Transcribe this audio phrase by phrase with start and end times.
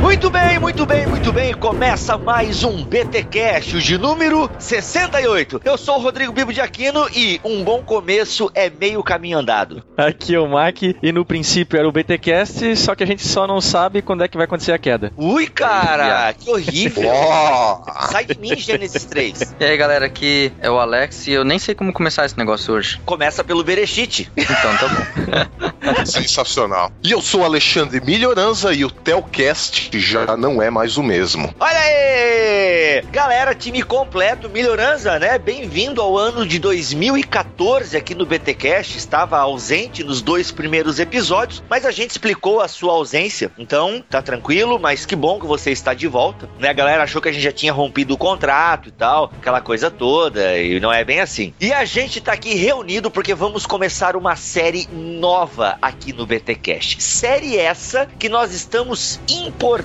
[0.00, 1.54] Muito bem, muito bem, muito bem.
[1.54, 5.60] Começa mais um BTcast de número 68.
[5.64, 9.82] Eu sou o Rodrigo Bibo de Aquino e um bom começo é meio caminho andado.
[9.96, 13.46] Aqui é o Mac e no princípio era o BTcast, só que a gente só
[13.46, 15.12] não sabe quando é que vai acontecer a queda.
[15.16, 17.10] Ui, cara, que horrível.
[18.10, 19.56] Sai de mim, Gênesis 3.
[19.58, 22.72] E aí, galera, aqui é o Alex e eu nem sei como começar esse negócio
[22.72, 23.00] hoje.
[23.04, 24.30] Começa pelo Berechite.
[24.36, 26.04] Então tá bom.
[26.06, 26.92] Sensacional.
[27.02, 31.54] E eu sou Alexandre Melhoranza e o Telcast já não é mais o mesmo.
[31.58, 33.02] Olha aí!
[33.10, 35.38] Galera, time completo, Melhorança, né?
[35.38, 38.98] Bem-vindo ao ano de 2014 aqui no BTcast.
[38.98, 43.50] Estava ausente nos dois primeiros episódios, mas a gente explicou a sua ausência.
[43.56, 46.48] Então, tá tranquilo, mas que bom que você está de volta.
[46.58, 46.68] Né?
[46.68, 49.90] A galera achou que a gente já tinha rompido o contrato e tal, aquela coisa
[49.90, 51.54] toda, e não é bem assim.
[51.60, 57.02] E a gente tá aqui reunido porque vamos começar uma série nova aqui no BTcast.
[57.02, 59.77] Série essa que nós estamos importando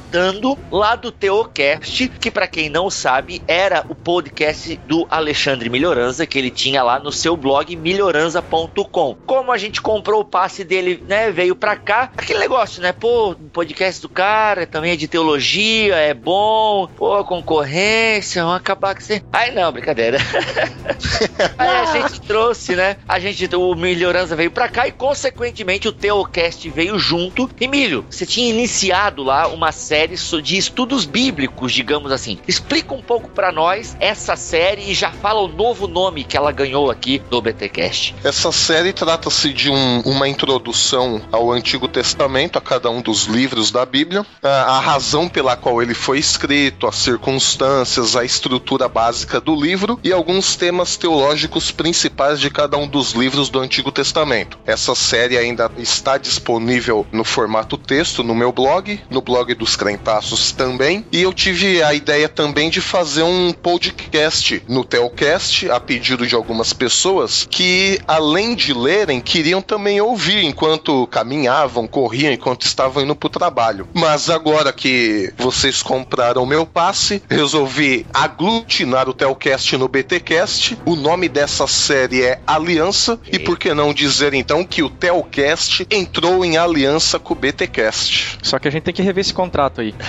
[0.72, 6.38] lá do Teocast, que para quem não sabe, era o podcast do Alexandre Melhoranza, que
[6.38, 9.18] ele tinha lá no seu blog melhoranza.com.
[9.26, 13.32] Como a gente comprou o passe dele, né, veio pra cá, aquele negócio, né, pô,
[13.32, 19.02] o podcast do cara também é de teologia, é bom, pô, concorrência, vamos acabar com
[19.02, 19.24] você.
[19.32, 20.18] Aí não, brincadeira.
[21.58, 25.92] Aí a gente trouxe, né, a gente, o Melhoranza veio pra cá e consequentemente o
[25.92, 27.50] Teocast veio junto.
[27.60, 32.40] Emílio, você tinha iniciado lá uma série de estudos bíblicos, digamos assim.
[32.48, 36.52] Explica um pouco para nós essa série e já fala o novo nome que ela
[36.52, 38.16] ganhou aqui no BTcast.
[38.24, 43.72] Essa série trata-se de um, uma introdução ao Antigo Testamento, a cada um dos livros
[43.72, 49.42] da Bíblia, a, a razão pela qual ele foi escrito, as circunstâncias, a estrutura básica
[49.42, 54.58] do livro e alguns temas teológicos principais de cada um dos livros do Antigo Testamento.
[54.66, 60.52] Essa série ainda está disponível no formato texto no meu blog, no blog dos Crentaços
[60.52, 66.28] também, e eu tive a ideia também de fazer um podcast no Telcast, a pedido
[66.28, 73.04] de algumas pessoas que, além de lerem, queriam também ouvir enquanto caminhavam, corriam, enquanto estavam
[73.04, 73.88] indo para o trabalho.
[73.94, 80.78] Mas agora que vocês compraram meu passe, resolvi aglutinar o Telcast no BTcast.
[80.86, 85.88] O nome dessa série é Aliança, e por que não dizer então que o Telcast
[85.90, 88.38] entrou em aliança com o BTcast?
[88.44, 89.94] Só que a gente tem que rever esse contrato aí.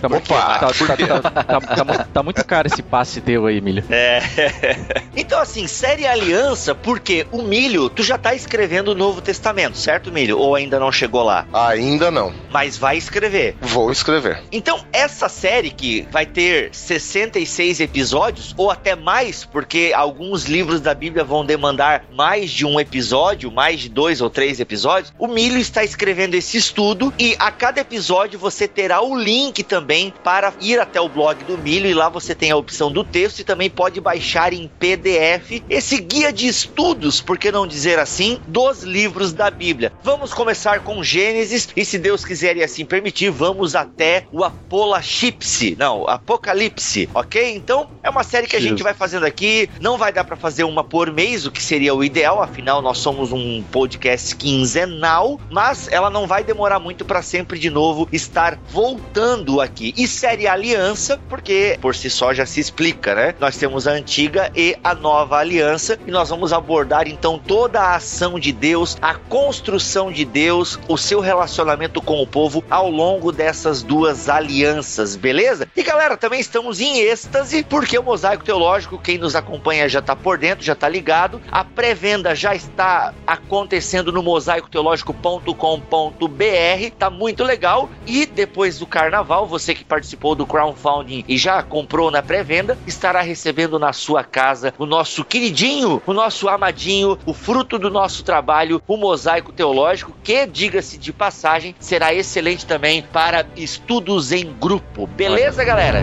[0.00, 3.60] Tá muito, Opa, tá, tá- tá- tá- tá tá muito caro esse passe teu aí,
[3.60, 3.84] Milho.
[3.90, 4.20] É.
[5.16, 10.12] Então, assim, série Aliança, porque o Milho, tu já tá escrevendo o Novo Testamento, certo,
[10.12, 10.38] Milho?
[10.38, 11.44] Ou ainda não chegou lá?
[11.52, 12.32] Ainda não.
[12.50, 13.56] Mas vai escrever.
[13.60, 14.42] Vou escrever.
[14.52, 20.94] Então, essa série que vai ter 66 episódios, ou até mais, porque alguns livros da
[20.94, 25.58] Bíblia vão demandar mais de um episódio, mais de dois ou três episódios, o Milho
[25.58, 30.80] está escrevendo esse estudo e a cada episódio você terá o link também para ir
[30.80, 33.68] até o blog do Milho e lá você tem a opção do texto e também
[33.68, 39.32] pode baixar em PDF esse guia de estudos, por que não dizer assim, dos livros
[39.32, 39.92] da Bíblia.
[40.02, 45.76] Vamos começar com Gênesis e se Deus quiser e assim permitir, vamos até o Apolachipse,
[45.78, 47.54] não, Apocalipse, ok?
[47.54, 50.64] Então é uma série que a gente vai fazendo aqui, não vai dar para fazer
[50.64, 55.88] uma por mês, o que seria o ideal, afinal nós somos um podcast quinzenal, mas
[55.90, 59.92] ela não vai demorar muito para sempre de novo estar voltando aqui.
[59.96, 63.34] E série Aliança, porque por si só já se explica, né?
[63.40, 67.96] Nós temos a antiga e a nova aliança e nós vamos abordar então toda a
[67.96, 73.32] ação de Deus, a construção de Deus, o seu relacionamento com o povo ao longo
[73.32, 75.66] dessas duas alianças, beleza?
[75.74, 80.14] E galera, também estamos em êxtase porque o Mosaico Teológico, quem nos acompanha já tá
[80.14, 81.42] por dentro, já tá ligado.
[81.50, 87.90] A pré-venda já está acontecendo no mosaicoteológico.com.br, tá muito legal.
[88.06, 93.22] E depois do carnaval, você que participou do crowdfunding e já comprou na pré-venda, estará
[93.22, 98.82] recebendo na sua casa o nosso queridinho, o nosso amadinho, o fruto do nosso trabalho,
[98.86, 105.06] o Mosaico Teológico, que, diga-se de passagem, será excelente também para estudos em grupo.
[105.06, 106.02] Beleza, galera?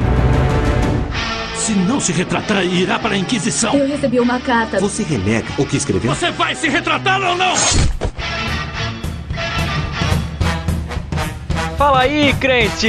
[1.56, 3.74] Se não se retratar, irá para a Inquisição.
[3.76, 4.80] Eu recebi uma carta.
[4.80, 6.14] Você renega o que escreveu?
[6.14, 7.54] Você vai se retratar ou não?
[11.78, 12.88] Fala aí, crente!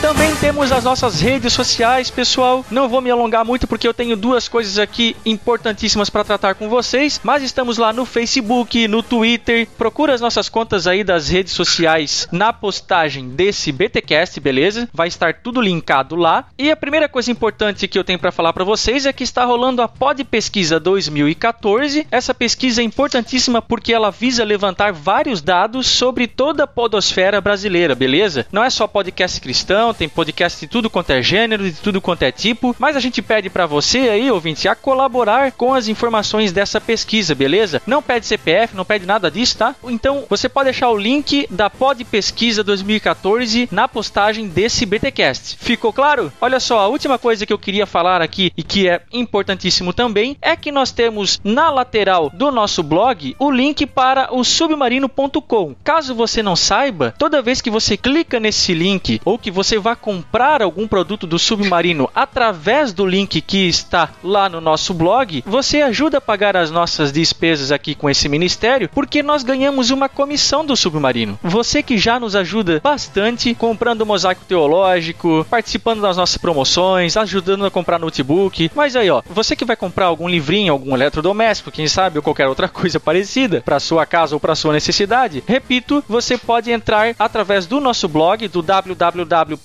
[0.00, 2.64] Também temos as nossas redes sociais, pessoal.
[2.70, 6.70] Não vou me alongar muito porque eu tenho duas coisas aqui importantíssimas para tratar com
[6.70, 9.68] vocês, mas estamos lá no Facebook, no Twitter.
[9.76, 14.88] Procura as nossas contas aí das redes sociais na postagem desse BTcast, beleza?
[14.90, 16.46] Vai estar tudo linkado lá.
[16.58, 19.44] E a primeira coisa importante que eu tenho para falar para vocês é que está
[19.44, 22.06] rolando a Pod Pesquisa 2014.
[22.10, 27.94] Essa pesquisa é importantíssima porque ela visa levantar vários dados sobre toda a podosfera brasileira,
[27.94, 28.46] beleza?
[28.50, 32.22] Não é só podcast cristão, tem podcast de tudo quanto é gênero, de tudo quanto
[32.22, 36.52] é tipo, mas a gente pede para você aí, ouvinte, a colaborar com as informações
[36.52, 37.82] dessa pesquisa, beleza?
[37.86, 39.74] Não pede CPF, não pede nada disso, tá?
[39.84, 45.56] Então, você pode deixar o link da Pod Pesquisa 2014 na postagem desse BTcast.
[45.58, 46.32] Ficou claro?
[46.40, 50.36] Olha só, a última coisa que eu queria falar aqui e que é importantíssimo também
[50.40, 55.74] é que nós temos na lateral do nosso blog o link para o submarino.com.
[55.82, 59.96] Caso você não saiba, toda vez que você clica nesse link ou que você vai
[59.96, 65.82] comprar algum produto do Submarino através do link que está lá no nosso blog, você
[65.82, 70.64] ajuda a pagar as nossas despesas aqui com esse ministério, porque nós ganhamos uma comissão
[70.64, 71.38] do Submarino.
[71.42, 77.70] Você que já nos ajuda bastante comprando mosaico teológico, participando das nossas promoções, ajudando a
[77.70, 78.70] comprar notebook.
[78.74, 82.48] Mas aí, ó, você que vai comprar algum livrinho, algum eletrodoméstico, quem sabe, ou qualquer
[82.48, 87.66] outra coisa parecida para sua casa ou para sua necessidade, repito, você pode entrar através
[87.66, 88.62] do nosso blog do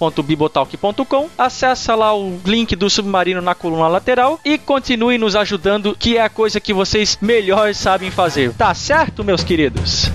[0.09, 6.17] www.bibotalk.com, acessa lá o link do submarino na coluna lateral e continue nos ajudando, que
[6.17, 8.53] é a coisa que vocês melhor sabem fazer.
[8.53, 10.11] Tá certo, meus queridos?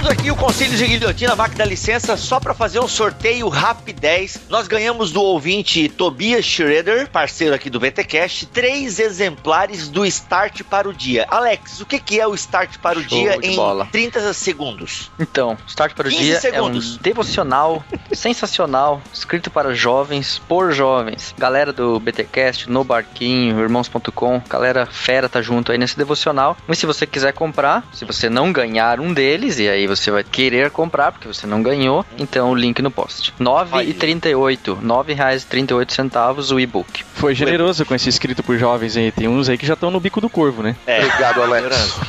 [0.00, 4.40] Começando aqui o Conselho de Guilhotina, Mac da licença, só para fazer um sorteio rapidez.
[4.48, 10.88] Nós ganhamos do ouvinte Tobias Schroeder, parceiro aqui do BTcast, três exemplares do Start para
[10.88, 11.26] o Dia.
[11.28, 13.88] Alex, o que, que é o Start para o Show Dia em bola.
[13.92, 15.10] 30 segundos?
[15.18, 16.94] Então, Start para o 15 Dia segundos.
[16.94, 21.34] é um devocional sensacional, escrito para jovens, por jovens.
[21.36, 26.56] Galera do BTcast, no Barquinho, Irmãos.com, galera fera tá junto aí nesse devocional.
[26.66, 30.24] E se você quiser comprar, se você não ganhar um deles, e aí você vai
[30.24, 33.32] querer comprar, porque você não ganhou, então o link no post.
[33.38, 37.04] R$ 9,38, R$ 9,38 o e-book.
[37.14, 39.12] Foi generoso com esse escrito por jovens aí.
[39.12, 40.76] Tem uns aí que já estão no bico do corvo, né?
[40.86, 41.04] É.
[41.04, 42.00] Obrigado, Alex.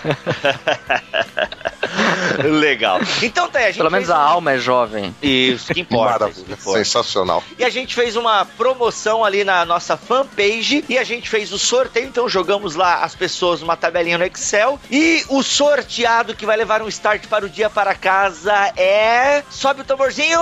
[2.44, 3.00] Legal.
[3.22, 5.14] Então tá, aí, a gente Pelo menos a um- alma é jovem.
[5.22, 6.28] Isso, que importa.
[6.28, 6.78] isso que Maravilha, importa.
[6.84, 7.42] sensacional.
[7.58, 11.58] E a gente fez uma promoção ali na nossa fanpage e a gente fez o
[11.58, 16.56] sorteio, então jogamos lá as pessoas numa tabelinha no Excel e o sorteado que vai
[16.56, 19.42] levar um start para o dia para casa é.
[19.50, 20.40] Sobe o tamborzinho.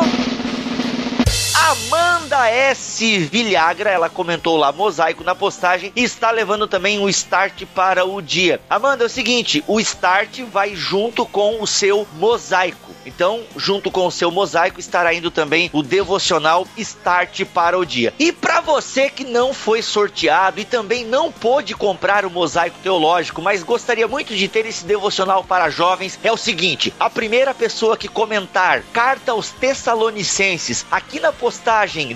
[1.60, 3.18] Amanda S.
[3.18, 8.22] Vilhagra, ela comentou lá mosaico na postagem e está levando também o start para o
[8.22, 8.60] dia.
[8.70, 12.88] Amanda, é o seguinte: o start vai junto com o seu mosaico.
[13.04, 18.12] Então, junto com o seu mosaico, estará indo também o devocional Start para o dia.
[18.18, 23.40] E para você que não foi sorteado e também não pôde comprar o mosaico teológico,
[23.40, 27.96] mas gostaria muito de ter esse devocional para jovens, é o seguinte: a primeira pessoa
[27.96, 31.47] que comentar carta aos Tessalonicenses aqui na postagem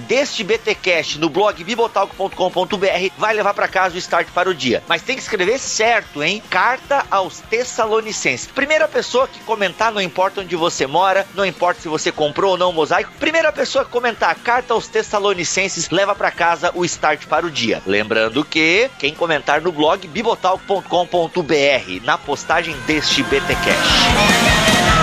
[0.06, 4.82] deste BTcast no blog bibotalk.com.br vai levar para casa o Start para o dia.
[4.88, 6.42] Mas tem que escrever certo, hein?
[6.50, 8.46] Carta aos Tessalonicenses.
[8.46, 12.58] Primeira pessoa que comentar, não importa onde você mora, não importa se você comprou ou
[12.58, 17.26] não o mosaico, primeira pessoa que comentar carta aos Tessalonicenses leva para casa o Start
[17.26, 17.82] para o dia.
[17.86, 25.01] Lembrando que quem comentar no blog bibotalk.com.br na postagem deste BTcast.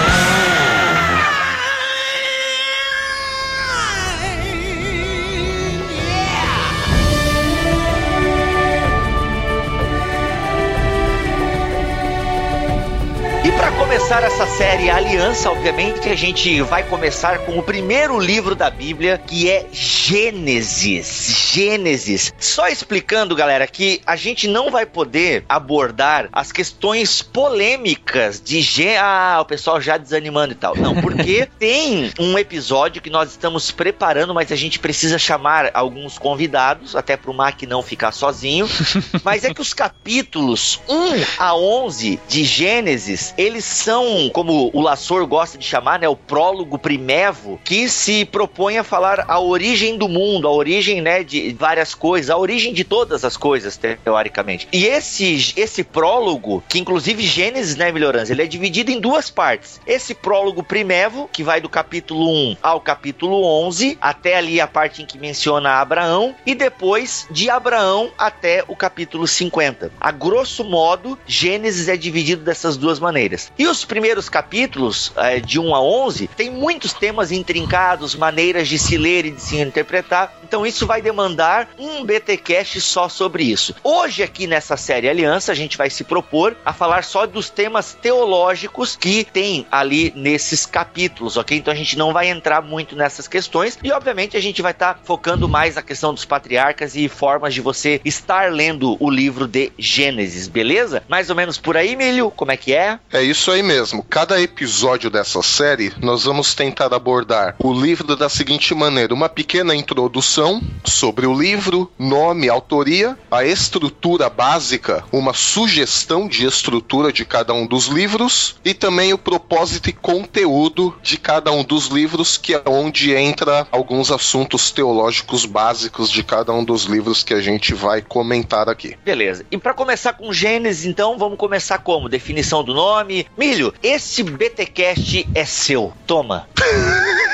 [14.10, 19.20] Começar essa série Aliança, obviamente, a gente vai começar com o primeiro livro da Bíblia,
[19.20, 21.52] que é Gênesis.
[21.54, 22.34] Gênesis.
[22.40, 28.96] Só explicando, galera, que a gente não vai poder abordar as questões polêmicas de Gê...
[28.98, 30.76] Ah, o pessoal já desanimando e tal.
[30.76, 36.18] Não, porque tem um episódio que nós estamos preparando, mas a gente precisa chamar alguns
[36.18, 38.68] convidados, até pro Mac não ficar sozinho.
[39.24, 43.99] Mas é que os capítulos 1 a 11 de Gênesis, eles são,
[44.34, 49.26] como o Lassor gosta de chamar, né, o prólogo primevo, que se propõe a falar
[49.28, 53.38] a origem do mundo, a origem, né, de várias coisas, a origem de todas as
[53.38, 54.68] coisas, teoricamente.
[54.72, 59.80] E esse, esse prólogo, que inclusive Gênesis, né, Melhorança, ele é dividido em duas partes.
[59.86, 65.02] Esse prólogo primevo, que vai do capítulo 1 ao capítulo 11, até ali a parte
[65.02, 69.92] em que menciona Abraão, e depois de Abraão até o capítulo 50.
[70.00, 73.52] A grosso modo, Gênesis é dividido dessas duas maneiras.
[73.58, 78.78] E os primeiros capítulos, eh, de 1 a 11, tem muitos temas intrincados, maneiras de
[78.78, 80.32] se ler e de se interpretar.
[80.44, 83.76] Então isso vai demandar um BTcast só sobre isso.
[83.84, 87.98] Hoje aqui nessa série Aliança, a gente vai se propor a falar só dos temas
[88.00, 91.58] teológicos que tem ali nesses capítulos, ok?
[91.58, 95.00] Então a gente não vai entrar muito nessas questões e obviamente a gente vai estar
[95.04, 99.72] focando mais na questão dos patriarcas e formas de você estar lendo o livro de
[99.80, 101.04] Gênesis, beleza?
[101.08, 103.00] Mais ou menos por aí, Milho, como é que é?
[103.12, 103.79] É isso aí mesmo.
[104.10, 109.76] Cada episódio dessa série, nós vamos tentar abordar o livro da seguinte maneira: uma pequena
[109.76, 117.54] introdução sobre o livro, nome, autoria, a estrutura básica, uma sugestão de estrutura de cada
[117.54, 122.56] um dos livros e também o propósito e conteúdo de cada um dos livros, que
[122.56, 127.74] é onde entra alguns assuntos teológicos básicos de cada um dos livros que a gente
[127.74, 128.98] vai comentar aqui.
[129.06, 129.46] Beleza.
[129.50, 132.10] E para começar com Gênesis, então, vamos começar como?
[132.10, 133.26] Definição do nome.
[133.38, 135.94] Milho, esse BTcast é seu.
[136.08, 136.48] Toma.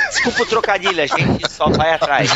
[0.10, 2.32] Desculpa o trocadilho, a gente só vai atrás.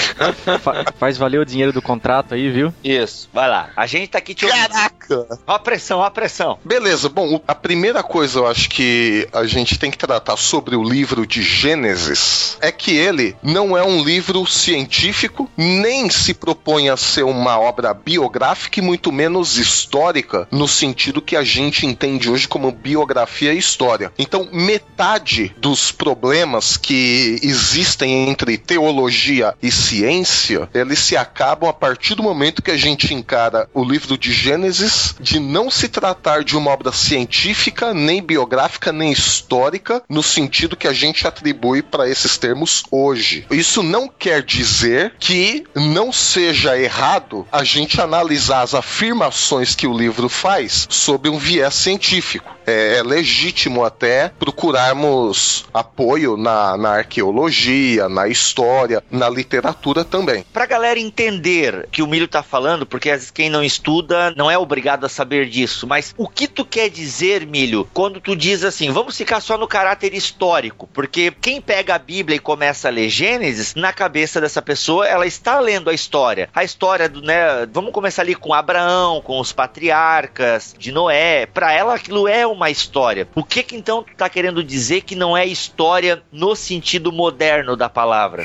[0.61, 2.73] Fa- faz valer o dinheiro do contrato aí, viu?
[2.83, 3.69] Isso, vai lá.
[3.75, 4.67] A gente tá aqui te ouvindo.
[4.67, 5.39] Caraca!
[5.47, 6.57] Ó a pressão, ó a pressão.
[6.65, 10.83] Beleza, bom, a primeira coisa eu acho que a gente tem que tratar sobre o
[10.83, 16.97] livro de Gênesis é que ele não é um livro científico, nem se propõe a
[16.97, 22.47] ser uma obra biográfica e muito menos histórica, no sentido que a gente entende hoje
[22.47, 23.88] como biografia e história.
[24.17, 31.73] Então, metade dos problemas que existem existem entre teologia e ciência, eles se acabam a
[31.73, 36.43] partir do momento que a gente encara o livro de Gênesis de não se tratar
[36.43, 42.09] de uma obra científica, nem biográfica, nem histórica, no sentido que a gente atribui para
[42.09, 43.45] esses termos hoje.
[43.51, 49.97] Isso não quer dizer que não seja errado a gente analisar as afirmações que o
[49.97, 52.58] livro faz sob um viés científico.
[52.69, 60.45] É, é legítimo até procurarmos apoio na, na arqueologia, na história, na literatura também.
[60.53, 64.51] Pra galera entender que o Milho tá falando, porque às vezes quem não estuda não
[64.51, 68.63] é obrigado a saber disso, mas o que tu quer dizer, Milho, quando tu diz
[68.63, 72.91] assim, vamos ficar só no caráter histórico, porque quem pega a Bíblia e começa a
[72.91, 76.49] ler Gênesis, na cabeça dessa pessoa, ela está lendo a história.
[76.53, 81.71] A história do, né, vamos começar ali com Abraão, com os patriarcas, de Noé, para
[81.73, 83.27] ela aquilo é uma história.
[83.35, 87.77] O que que então tu tá querendo dizer que não é história no sentido moderno
[87.77, 88.43] da palavra?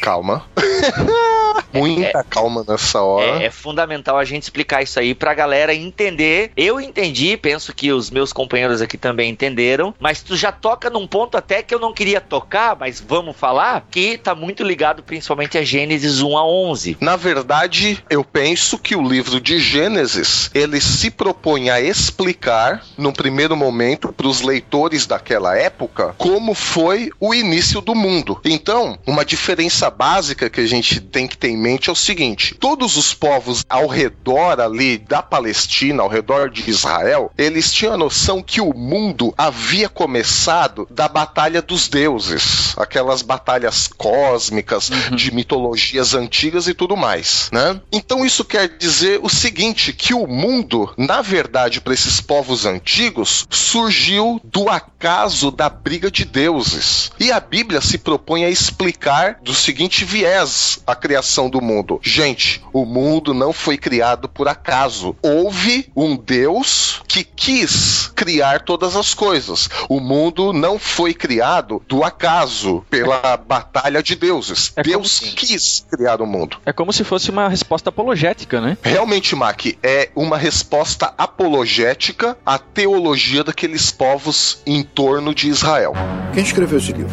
[0.00, 0.44] Calma.
[1.72, 3.42] Muita é, calma nessa hora.
[3.42, 6.52] É, é, fundamental a gente explicar isso aí pra galera entender.
[6.56, 11.06] Eu entendi, penso que os meus companheiros aqui também entenderam, mas tu já toca num
[11.06, 15.58] ponto até que eu não queria tocar, mas vamos falar, que tá muito ligado principalmente
[15.58, 16.96] a Gênesis 1 a 11.
[17.00, 23.12] Na verdade, eu penso que o livro de Gênesis, ele se propõe a explicar, num
[23.12, 28.40] primeiro momento, para os leitores daquela época, como foi o início do mundo.
[28.44, 32.54] Então, uma diferença básica que a gente tem que ter em mente é o seguinte:
[32.54, 37.98] todos os povos ao redor ali da Palestina, ao redor de Israel, eles tinham a
[37.98, 45.16] noção que o mundo havia começado da batalha dos deuses, aquelas batalhas cósmicas uhum.
[45.16, 47.80] de mitologias antigas e tudo mais, né?
[47.92, 53.46] Então isso quer dizer o seguinte, que o mundo, na verdade, para esses povos antigos,
[53.50, 57.10] surgiu do acaso da briga de deuses.
[57.18, 62.00] E a Bíblia se propõe a explicar do seguinte viés a criação do mundo.
[62.02, 65.16] Gente, o mundo não foi criado por acaso.
[65.22, 69.68] Houve um Deus que quis criar todas as coisas.
[69.88, 74.72] O mundo não foi criado do acaso, pela batalha de deuses.
[74.76, 76.58] É Deus quis criar o mundo.
[76.66, 78.76] É como se fosse uma resposta apologética, né?
[78.82, 85.92] Realmente, Mac, é uma resposta apologética à teologia daqueles povos em torno de Israel.
[86.32, 87.10] Quem escreveu esse livro?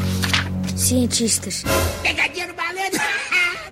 [0.75, 1.63] Cientistas.
[2.03, 2.53] Pegadinha no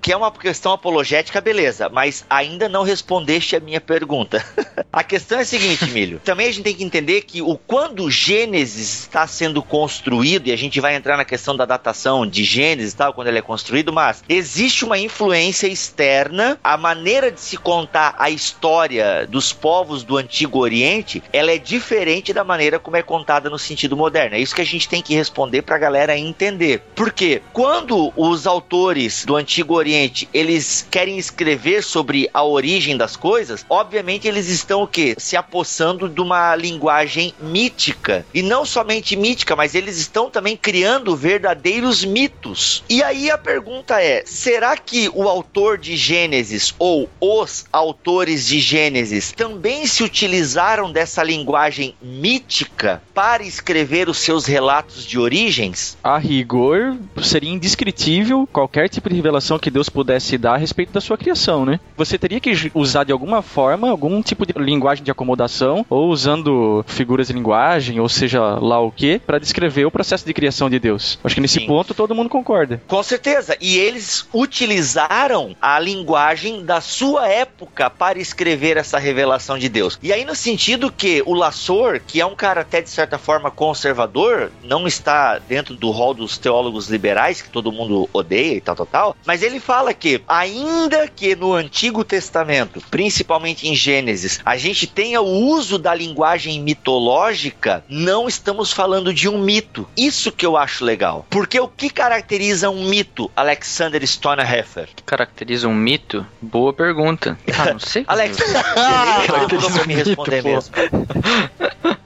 [0.06, 4.46] que é uma questão apologética, beleza, mas ainda não respondeste a minha pergunta.
[4.94, 6.22] a questão é a seguinte, Milho.
[6.24, 10.56] Também a gente tem que entender que o quando Gênesis está sendo construído, e a
[10.56, 13.92] gente vai entrar na questão da datação de Gênesis e tal, quando ele é construído,
[13.92, 20.18] mas existe uma influência externa, a maneira de se contar a história dos povos do
[20.18, 24.36] Antigo Oriente, ela é diferente da maneira como é contada no sentido moderno.
[24.36, 26.84] É isso que a gente tem que responder para a galera entender.
[26.94, 29.95] Porque quando os autores do Antigo Oriente
[30.34, 35.16] Eles querem escrever sobre a origem das coisas, obviamente eles estão o quê?
[35.18, 38.26] Se apossando de uma linguagem mítica.
[38.34, 42.84] E não somente mítica, mas eles estão também criando verdadeiros mitos.
[42.90, 48.60] E aí a pergunta é: será que o autor de Gênesis ou os autores de
[48.60, 55.98] Gênesis também se utilizaram dessa linguagem mítica para escrever os seus relatos de origens?
[56.04, 60.92] A rigor, seria indescritível qualquer tipo de revelação que Deus Deus pudesse dar a respeito
[60.92, 61.80] da sua criação, né?
[61.98, 66.84] Você teria que usar de alguma forma algum tipo de linguagem de acomodação, ou usando
[66.88, 70.80] figuras de linguagem, ou seja lá o que, para descrever o processo de criação de
[70.80, 71.20] Deus.
[71.24, 71.68] Acho que nesse Sim.
[71.68, 72.82] ponto todo mundo concorda.
[72.88, 73.58] Com certeza.
[73.62, 80.00] E eles utilizaram a linguagem da sua época para escrever essa revelação de Deus.
[80.02, 83.52] E aí, no sentido que o Lassor, que é um cara até de certa forma
[83.52, 88.76] conservador, não está dentro do rol dos teólogos liberais, que todo mundo odeia e tal,
[88.76, 94.40] tal, tal, mas ele fala fala que, ainda que no Antigo Testamento, principalmente em Gênesis,
[94.46, 99.86] a gente tenha o uso da linguagem mitológica, não estamos falando de um mito.
[99.98, 101.26] Isso que eu acho legal.
[101.30, 104.88] Porque o que caracteriza um mito, Alexander Stonerheffer?
[104.96, 106.26] que caracteriza um mito?
[106.42, 107.38] Boa pergunta.
[107.60, 108.06] Ah, não sei.
[108.08, 108.38] Alex,
[109.86, 110.74] me responder mito, mesmo.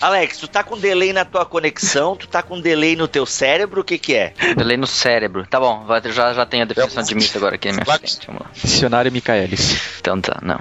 [0.01, 3.81] Alex, tu tá com delay na tua conexão, tu tá com delay no teu cérebro,
[3.81, 4.33] o que que é?
[4.55, 5.45] Delay no cérebro.
[5.47, 8.25] Tá bom, já, já tenho a definição de mito agora aqui na minha frente.
[8.27, 8.51] Vamos lá.
[8.53, 9.99] Dicionário Michaelis.
[9.99, 10.59] Então tá, não.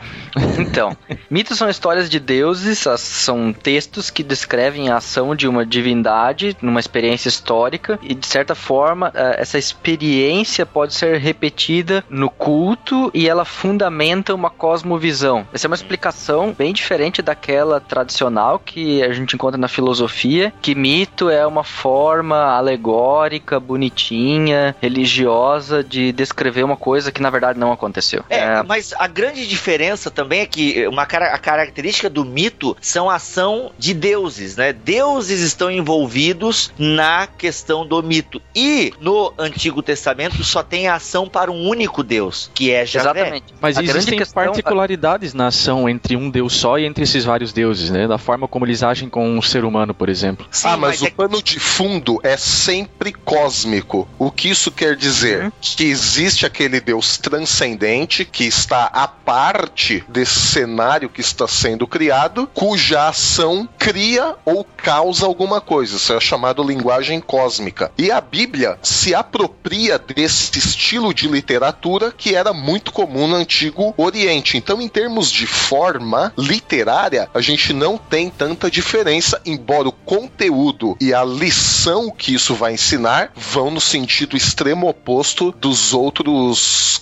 [0.59, 0.97] Então,
[1.31, 6.81] mitos são histórias de deuses, são textos que descrevem a ação de uma divindade numa
[6.81, 13.29] experiência histórica e de certa forma eh, essa experiência pode ser repetida no culto e
[13.29, 15.47] ela fundamenta uma cosmovisão.
[15.53, 20.53] Essa é uma explicação bem diferente daquela tradicional que a gente gente encontra na filosofia,
[20.63, 27.59] que mito é uma forma alegórica, bonitinha, religiosa de descrever uma coisa que na verdade
[27.59, 28.25] não aconteceu.
[28.31, 33.11] É, mas a grande diferença também é que uma cara- a característica do mito são
[33.11, 34.73] a ação de deuses, né?
[34.73, 38.41] Deuses estão envolvidos na questão do mito.
[38.55, 43.21] E no Antigo Testamento só tem a ação para um único Deus, que é Javé.
[43.21, 43.55] Exatamente.
[43.61, 47.53] Mas A existem questão- particularidades na ação entre um deus só e entre esses vários
[47.53, 48.07] deuses, né?
[48.07, 50.47] Da forma como eles agem com um ser humano, por exemplo.
[50.51, 54.09] Sim, ah, mas, é o pano de fundo é sempre cósmico.
[54.19, 55.45] O que isso quer dizer?
[55.45, 55.53] Uhum.
[55.61, 62.49] Que existe aquele Deus transcendente que está à parte desse cenário que está sendo criado,
[62.53, 65.97] cuja ação cria ou causa alguma coisa.
[65.97, 67.91] Isso é chamado linguagem cósmica.
[67.97, 73.95] E a Bíblia se apropria desse estilo de literatura que era muito comum no Antigo
[73.97, 74.57] Oriente.
[74.57, 80.97] Então, em termos de forma literária, a gente não tem tanta diferença, embora o conteúdo
[81.01, 86.58] e a lição que isso vai ensinar vão no sentido extremo oposto dos outros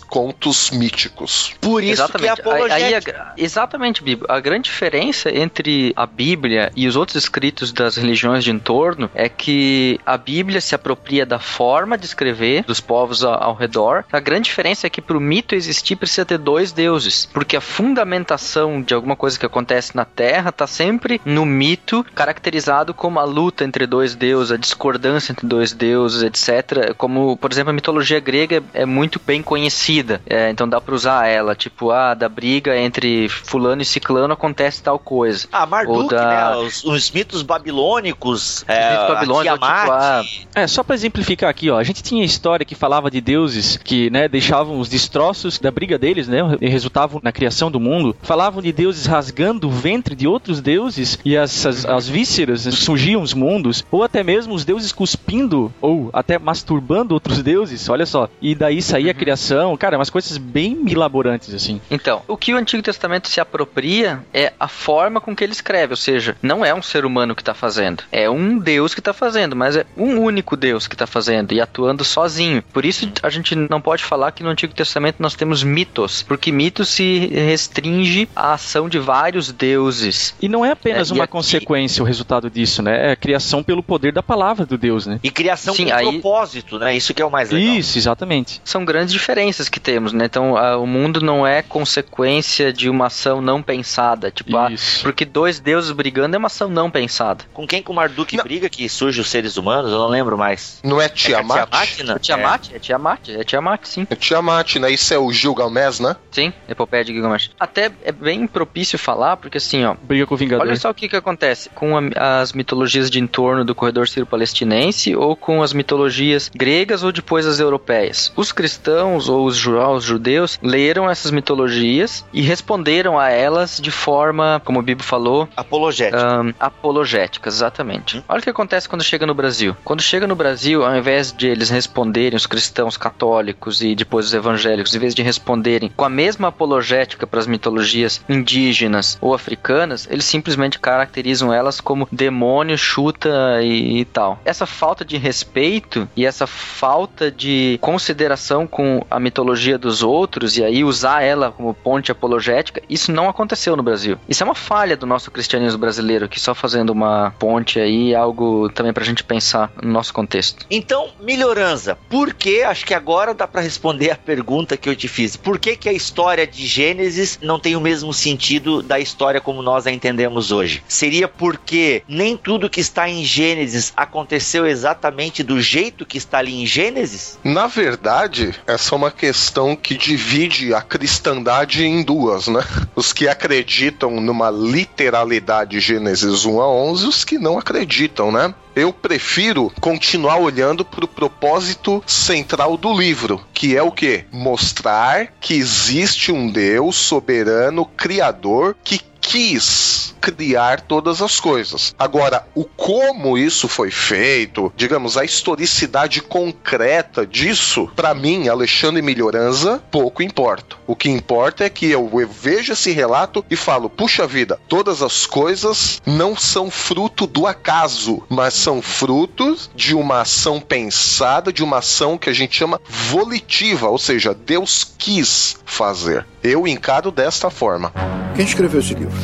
[0.09, 1.55] contos míticos.
[1.61, 3.23] Por isso que é Aí- aí apologética.
[3.23, 4.27] a- exatamente, Bíblia.
[4.33, 9.29] A grande diferença entre a Bíblia e os outros escritos das religiões de entorno é
[9.29, 14.05] que a Bíblia se apropria da forma de escrever dos povos ao redor.
[14.13, 17.61] A grande diferença é que para o mito existir precisa ter dois deuses, porque a
[17.61, 23.25] fundamentação de alguma coisa que acontece na Terra está sempre no mito, caracterizado como a
[23.25, 26.95] luta entre dois deuses, a discordância entre dois deuses, etc.
[26.97, 31.27] Como, por exemplo, a mitologia grega é muito bem conhecida, É, então dá para usar
[31.29, 35.47] ela, tipo, ah, da briga entre fulano e ciclano acontece tal coisa.
[35.53, 36.57] Ah, Marduk, Ou da- né?
[36.57, 38.65] Os, os mitos babilônicos.
[38.69, 40.27] é, mitos babilônicos, a Tiamat.
[40.27, 43.77] tipo, É, só pra exemplificar aqui, ó, a gente tinha história que falava de deuses
[43.77, 48.17] que, né, deixavam os destroços da briga deles, né, e resultavam na criação do mundo.
[48.23, 53.23] Falavam de deuses rasgando o ventre de outros deuses e as, as, as vísceras surgiam
[53.23, 58.29] os mundos, ou até mesmo os deuses cuspindo ou até masturbando outros deuses, olha só.
[58.43, 59.36] E daí saía a criação,
[59.79, 61.81] cara, umas coisas bem milaborantes assim.
[61.91, 65.93] Então, o que o Antigo Testamento se apropria é a forma com que ele escreve,
[65.93, 69.13] ou seja, não é um ser humano que está fazendo, é um Deus que está
[69.13, 72.63] fazendo, mas é um único Deus que está fazendo e atuando sozinho.
[72.73, 76.51] Por isso a gente não pode falar que no Antigo Testamento nós temos mitos, porque
[76.53, 80.35] mitos se restringe à ação de vários deuses.
[80.41, 83.09] E não é apenas É, uma aqui- consequência o resultado disso, né?
[83.09, 85.19] É a criação pelo poder da palavra do Deus, né?
[85.23, 86.97] E criação Sim, com aí- propósito, né?
[86.97, 87.75] Isso que é o mais legal.
[87.77, 88.61] Isso, exatamente.
[88.65, 90.25] São grandes diferenças que temos, né?
[90.27, 94.31] Então, a- o mundo não é consequência de uma ação não pensada.
[94.31, 94.69] Tipo, ah,
[95.03, 97.45] porque dois deuses brigando é uma ação não pensada.
[97.53, 98.45] Com quem que o Marduk Não.
[98.45, 99.91] briga que surge os seres humanos?
[99.91, 100.79] Eu não lembro mais.
[100.85, 101.69] Não é É a Tiamat?
[101.71, 102.15] Tiamat, né?
[102.15, 102.71] É Tiamat?
[102.75, 104.07] É Tiamat, é Tiamat, sim.
[104.09, 104.91] É Tiamat, né?
[104.93, 106.15] Isso é o Gilgamesh, né?
[106.31, 107.51] Sim, Epopeia de Gilgamesh.
[107.59, 110.65] Até é bem propício falar, porque assim, ó, Briga com o Vingador.
[110.67, 115.17] Olha só o que, que acontece com a- as mitologias de entorno do corredor sírio-palestinense
[115.17, 118.33] ou com as mitologias gregas ou depois as europeias.
[118.37, 124.61] Os cristãos ou os, os judeus leram essas mitologias e responderam a elas de forma,
[124.65, 126.19] como o Bíblia falou, Apologética.
[126.19, 128.23] Ahn, apologéticas, exatamente.
[128.29, 129.77] Olha o que acontece quando chega no Brasil.
[129.85, 134.35] Quando chega no Brasil, ao invés de eles responderem, os cristãos católicos e depois os
[134.35, 140.07] evangélicos, em vez de responderem com a mesma apologética para as mitologias indígenas ou africanas,
[140.11, 144.41] eles simplesmente caracterizam elas como demônio, chuta e, e tal.
[144.45, 150.65] Essa falta de respeito e essa falta de consideração com a mitologia dos outros e
[150.65, 154.19] aí usar ela como ponte apologética, isso não aconteceu no Brasil.
[154.29, 158.17] Isso é uma falha do nosso cristianismo brasileiro, que só fazendo uma ponte aí, é
[158.17, 160.67] algo também pra gente pensar no nosso contexto.
[160.71, 165.09] Então, melhorança, por que, acho que agora dá pra responder a pergunta que eu te
[165.09, 169.41] fiz, por que que a história de Gênesis não tem o mesmo sentido da história
[169.41, 170.83] como nós a entendemos hoje?
[170.89, 176.63] Seria porque nem tudo que está em Gênesis aconteceu exatamente do jeito que está ali
[176.63, 177.39] em Gênesis?
[177.45, 182.65] Na verdade, essa é uma questão que divide a cristandade em duas, né?
[182.95, 188.55] Os que acreditam numa literalidade Gênesis 1 a 11, os que não acreditam, né?
[188.75, 194.25] Eu prefiro continuar olhando para o propósito central do livro, que é o quê?
[194.33, 201.95] Mostrar que existe um Deus soberano, criador, que quis criar todas as coisas.
[201.99, 209.83] Agora, o como isso foi feito, digamos, a historicidade concreta disso, para mim, Alexandre Melhoranza,
[209.91, 210.77] pouco importa.
[210.87, 215.27] O que importa é que eu vejo esse relato e falo: puxa vida, todas as
[215.27, 221.79] coisas não são fruto do acaso, mas são frutos de uma ação pensada, de uma
[221.79, 226.27] ação que a gente chama volitiva, ou seja, Deus quis fazer.
[226.43, 227.93] Eu encaro desta forma.
[228.37, 229.16] Quem escreveu esse livro?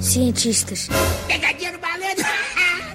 [0.00, 0.88] Cientistas.
[1.28, 1.75] Pegadinha.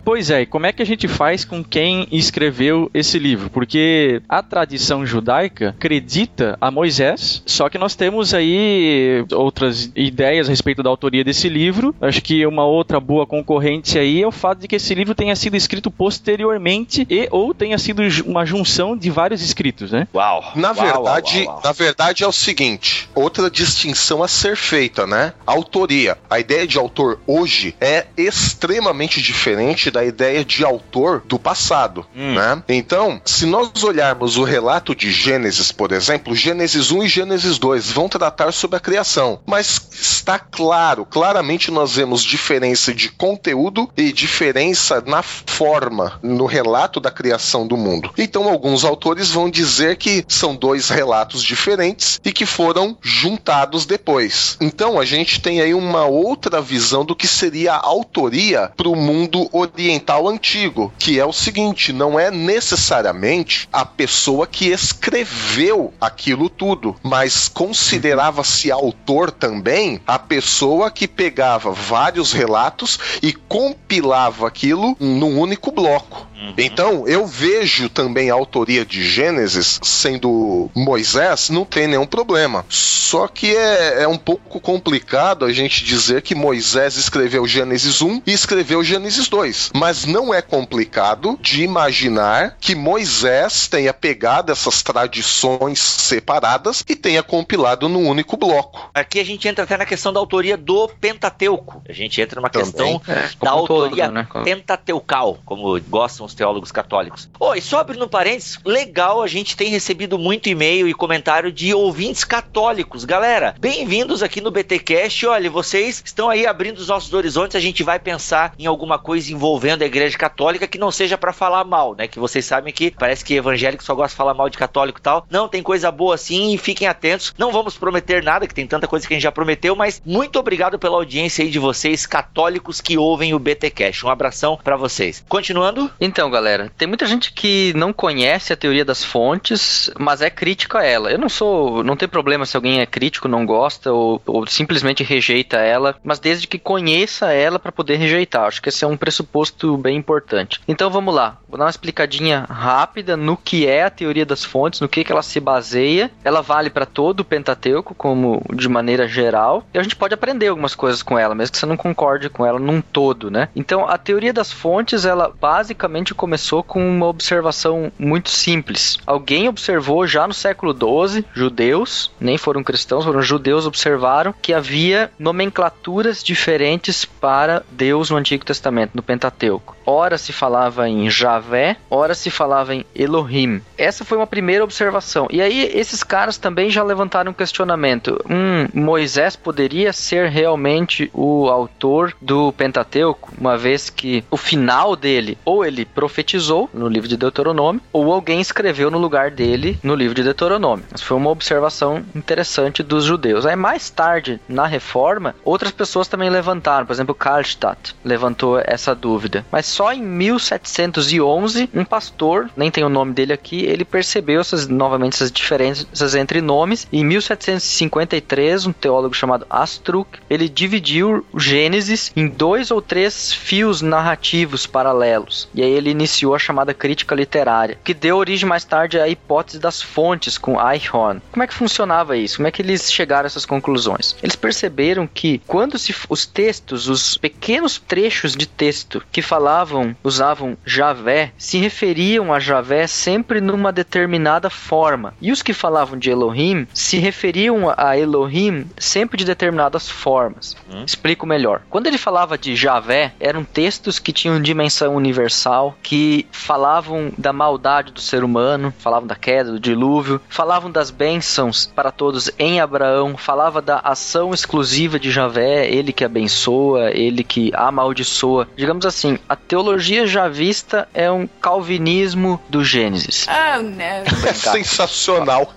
[0.03, 3.49] Pois é, e como é que a gente faz com quem escreveu esse livro?
[3.49, 10.49] Porque a tradição judaica acredita a Moisés, só que nós temos aí outras ideias a
[10.49, 11.93] respeito da autoria desse livro.
[12.01, 15.35] Acho que uma outra boa concorrente aí é o fato de que esse livro tenha
[15.35, 20.07] sido escrito posteriormente e ou tenha sido uma junção de vários escritos, né?
[20.13, 20.51] Uau!
[20.55, 21.61] Na Uau, verdade, uau, uau, uau.
[21.63, 25.33] na verdade é o seguinte, outra distinção a ser feita, né?
[25.45, 26.17] Autoria.
[26.29, 32.33] A ideia de autor hoje é extremamente diferente da ideia de autor do passado, Hum.
[32.33, 32.63] né?
[32.69, 37.91] Então, se nós olharmos o relato de Gênesis, por exemplo, Gênesis 1 e Gênesis 2
[37.91, 44.11] vão tratar sobre a criação, mas está claro, claramente nós vemos diferença de conteúdo e
[44.11, 48.11] diferença na forma, no relato da criação do mundo.
[48.17, 54.57] Então, alguns autores vão dizer que são dois relatos diferentes e que foram juntados depois.
[54.61, 58.95] Então, a gente tem aí uma outra visão do que seria a autoria para o
[58.95, 59.49] mundo
[59.81, 66.95] oriental antigo, que é o seguinte: não é necessariamente a pessoa que escreveu aquilo tudo,
[67.01, 75.71] mas considerava-se autor também a pessoa que pegava vários relatos e compilava aquilo num único
[75.71, 76.31] bloco.
[76.57, 82.65] Então, eu vejo também a autoria de Gênesis sendo Moisés, não tem nenhum problema.
[82.67, 88.23] Só que é, é um pouco complicado a gente dizer que Moisés escreveu Gênesis 1
[88.25, 89.70] e escreveu Gênesis 2.
[89.73, 97.23] Mas não é complicado de imaginar que Moisés tenha pegado essas tradições separadas e tenha
[97.23, 98.89] compilado num único bloco.
[98.93, 101.81] Aqui a gente entra até na questão da autoria do Pentateuco.
[101.87, 102.99] A gente entra numa Também.
[102.99, 104.27] questão É, da um todo, autoria né?
[104.43, 107.29] pentateucal, como gostam os teólogos católicos.
[107.39, 111.51] Oh, e só abrindo um parênteses, legal, a gente tem recebido muito e-mail e comentário
[111.51, 113.05] de ouvintes católicos.
[113.05, 115.25] Galera, bem-vindos aqui no BTcast.
[115.27, 119.31] Olha, vocês estão aí abrindo os nossos horizontes, a gente vai pensar em alguma coisa
[119.31, 122.07] envolvendo a Igreja Católica que não seja pra falar mal, né?
[122.07, 125.01] Que vocês sabem que parece que evangélico só gosta de falar mal de católico e
[125.01, 125.25] tal.
[125.29, 127.33] Não, tem coisa boa sim e fiquem atentos.
[127.37, 130.39] Não vamos prometer nada, que tem tanta coisa que a gente já prometeu, mas muito
[130.39, 134.05] obrigado pela audiência aí de vocês, católicos que ouvem o BTcast.
[134.05, 135.23] Um abração pra vocês.
[135.27, 140.29] Continuando, Então, galera, tem muita gente que não conhece a teoria das fontes, mas é
[140.29, 141.11] crítica a ela.
[141.11, 141.83] Eu não sou.
[141.83, 146.19] Não tem problema se alguém é crítico, não gosta ou, ou simplesmente rejeita ela, mas
[146.19, 148.45] desde que conheça ela para poder rejeitar.
[148.45, 150.61] Acho que esse é um pressuposto bem importante.
[150.67, 151.37] Então vamos lá.
[151.47, 155.11] Vou dar uma explicadinha rápida no que é a teoria das fontes, no que, que
[155.11, 156.09] ela se baseia.
[156.23, 160.47] Ela vale para todo o Pentateuco, como de maneira geral, e a gente pode aprender
[160.47, 163.49] algumas coisas com ela, mesmo que você não concorde com ela num todo, né?
[163.55, 168.97] Então a teoria das fontes, ela basicamente começou com uma observação muito simples.
[169.05, 175.11] Alguém observou já no século XII, judeus, nem foram cristãos, foram judeus, observaram que havia
[175.19, 179.40] nomenclaturas diferentes para Deus no Antigo Testamento, no Pentateuco.
[179.85, 183.61] Ora se falava em Javé, ora se falava em Elohim.
[183.77, 185.27] Essa foi uma primeira observação.
[185.31, 188.23] E aí esses caras também já levantaram um questionamento.
[188.29, 195.37] Hum, Moisés poderia ser realmente o autor do Pentateuco, uma vez que o final dele
[195.43, 200.15] ou ele profetizou no livro de Deuteronômio, ou alguém escreveu no lugar dele no livro
[200.15, 200.85] de Deuteronômio.
[200.91, 203.45] Mas foi uma observação interessante dos judeus.
[203.45, 209.30] Aí mais tarde, na reforma, outras pessoas também levantaram, por exemplo, Karlstadt levantou essa dúvida.
[209.51, 214.67] Mas só em 1711, um pastor, nem tem o nome dele aqui, ele percebeu essas
[214.67, 216.87] novamente essas diferenças entre nomes.
[216.91, 223.33] E em 1753, um teólogo chamado Astruc, ele dividiu o Gênesis em dois ou três
[223.33, 225.47] fios narrativos paralelos.
[225.53, 229.59] E aí ele iniciou a chamada crítica literária, que deu origem mais tarde à hipótese
[229.59, 231.21] das fontes com Eichhorn.
[231.31, 232.37] Como é que funcionava isso?
[232.37, 234.15] Como é que eles chegaram a essas conclusões?
[234.21, 240.57] Eles perceberam que quando se, os textos, os pequenos trechos de texto que falavam, usavam
[240.65, 245.13] Javé, se referiam a Javé sempre numa determinada forma.
[245.21, 250.55] E os que falavam de Elohim se referiam a Elohim sempre de determinadas formas.
[250.85, 251.61] Explico melhor.
[251.69, 257.91] Quando ele falava de Javé, eram textos que tinham dimensão universal, que falavam da maldade
[257.91, 263.17] do ser humano, falavam da queda, do dilúvio, falavam das bênçãos para todos em Abraão,
[263.17, 268.47] falava da ação exclusiva de Javé, ele que abençoa, ele que amaldiçoa.
[268.55, 273.27] Digamos assim, a teologia javista é um calvinismo do Gênesis.
[273.27, 274.27] Oh, no.
[274.27, 275.53] É sensacional.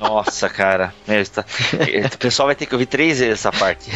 [0.00, 0.92] Nossa, cara.
[1.08, 1.44] Está-
[2.14, 3.90] O pessoal vai ter que ouvir três vezes essa parte.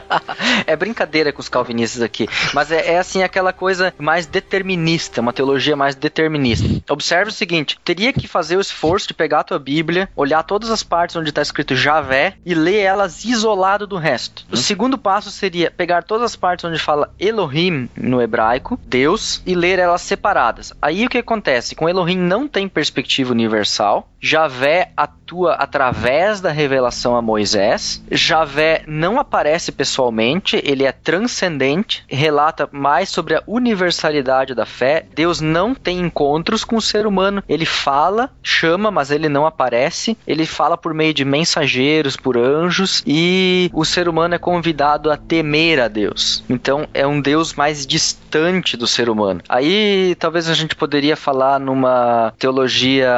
[0.66, 5.32] é brincadeira com os calvinistas aqui, mas é, é, assim aquela coisa mais determinista, uma
[5.32, 6.66] teologia mais determinista.
[6.90, 10.70] Observe o seguinte: teria que fazer o esforço de pegar a tua Bíblia, olhar todas
[10.70, 14.44] as partes onde está escrito Javé e ler elas isolado do resto.
[14.50, 19.54] O segundo passo seria pegar todas as partes onde fala Elohim no hebraico, Deus, e
[19.54, 20.72] ler elas separadas.
[20.80, 21.74] Aí o que acontece?
[21.74, 24.08] Com Elohim não tem perspectiva universal.
[24.20, 28.02] Javé atua através da revelação a Moisés.
[28.10, 35.06] Javé não aparece pessoalmente, ele é transcendente, relata mais sobre a universalidade da fé.
[35.14, 40.16] Deus não tem encontros com o ser humano, ele fala, chama, mas ele não aparece.
[40.26, 45.16] Ele fala por meio de mensageiros, por anjos, e o ser humano é convidado a
[45.16, 46.44] temer a Deus.
[46.48, 49.40] Então é um Deus mais distante do ser humano.
[49.48, 53.10] Aí talvez a gente poderia falar numa teologia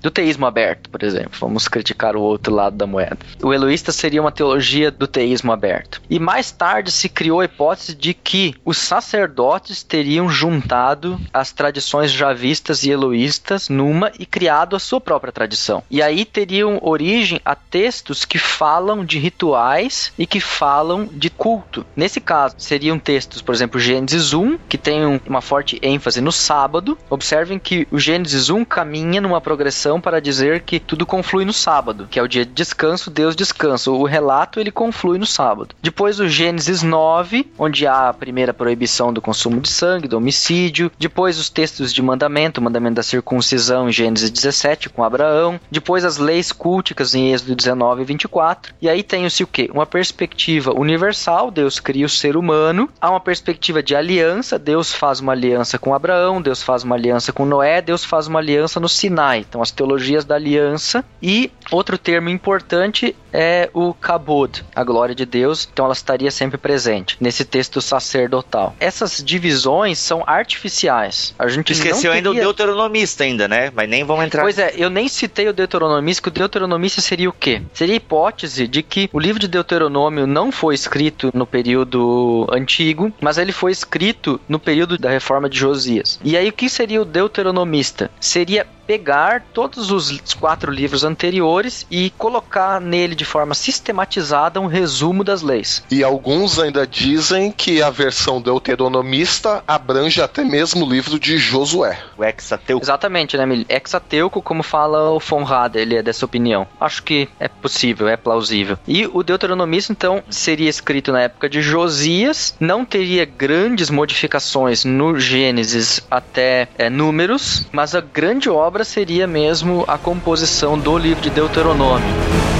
[0.00, 1.32] do teísmo aberto, por exemplo.
[1.40, 3.18] Vamos criticar o outro lado da moeda.
[3.42, 6.02] O eloísta seria uma teologia do teísmo aberto.
[6.08, 12.10] E mais tarde se criou a hipótese de que os sacerdotes teriam juntado as tradições
[12.10, 15.82] javistas e eloístas numa e criado a sua própria tradição.
[15.90, 21.84] E aí teriam origem a textos que falam de rituais e que falam de culto.
[21.96, 26.98] Nesse caso, seriam textos, por exemplo, Gênesis 1, que tem uma forte ênfase no sábado.
[27.08, 32.06] Observem que o Gênesis 1 caminha numa progressão para dizer que tudo conflui no sábado,
[32.10, 33.90] que é o dia de descanso, Deus descansa.
[33.90, 35.74] O relato ele conflui no sábado.
[35.82, 40.90] Depois o Gênesis 9, onde há a primeira proibição do consumo de sangue, do homicídio.
[40.98, 45.60] Depois os textos de mandamento, o mandamento da circuncisão em Gênesis 17 com Abraão.
[45.70, 48.74] Depois as leis culticas em Êxodo 19 e 24.
[48.80, 49.70] E aí tem-se o que?
[49.72, 52.88] Uma perspectiva universal, Deus cria o ser humano.
[53.00, 57.32] Há uma perspectiva de aliança, Deus faz uma aliança com Abraão, Deus faz uma aliança
[57.32, 59.40] com Noé, Deus faz uma aliança no Sinai.
[59.40, 65.24] Então as teologias da aliança e outro termo importante é o kabod, a glória de
[65.24, 68.76] Deus, então ela estaria sempre presente nesse texto sacerdotal.
[68.78, 71.34] Essas divisões são artificiais.
[71.38, 72.16] A gente Esqueceu teria...
[72.16, 73.72] ainda o deuteronomista ainda, né?
[73.74, 74.42] Mas nem vamos entrar.
[74.42, 77.62] Pois é, eu nem citei o deuteronomista, que o deuteronomista seria o quê?
[77.72, 83.12] Seria a hipótese de que o livro de Deuteronômio não foi escrito no período antigo,
[83.20, 86.20] mas ele foi escrito no período da reforma de Josias.
[86.22, 88.10] E aí o que seria o deuteronomista?
[88.20, 95.24] Seria pegar todos os quatro livros anteriores e colocar nele de forma sistematizada um resumo
[95.24, 95.82] das leis.
[95.90, 101.98] E alguns ainda dizem que a versão deuteronomista abrange até mesmo o livro de Josué.
[102.18, 102.84] O Exateuco.
[102.84, 103.66] Exatamente, né, Mili?
[103.66, 106.66] Exateuco, como fala o Fonrada, ele é dessa opinião.
[106.78, 108.78] Acho que é possível, é plausível.
[108.86, 115.18] E o deuteronomista, então, seria escrito na época de Josias, não teria grandes modificações no
[115.18, 121.30] Gênesis até é, Números, mas a grande obra seria mesmo a composição do livro de
[121.30, 122.51] Deuteronômio.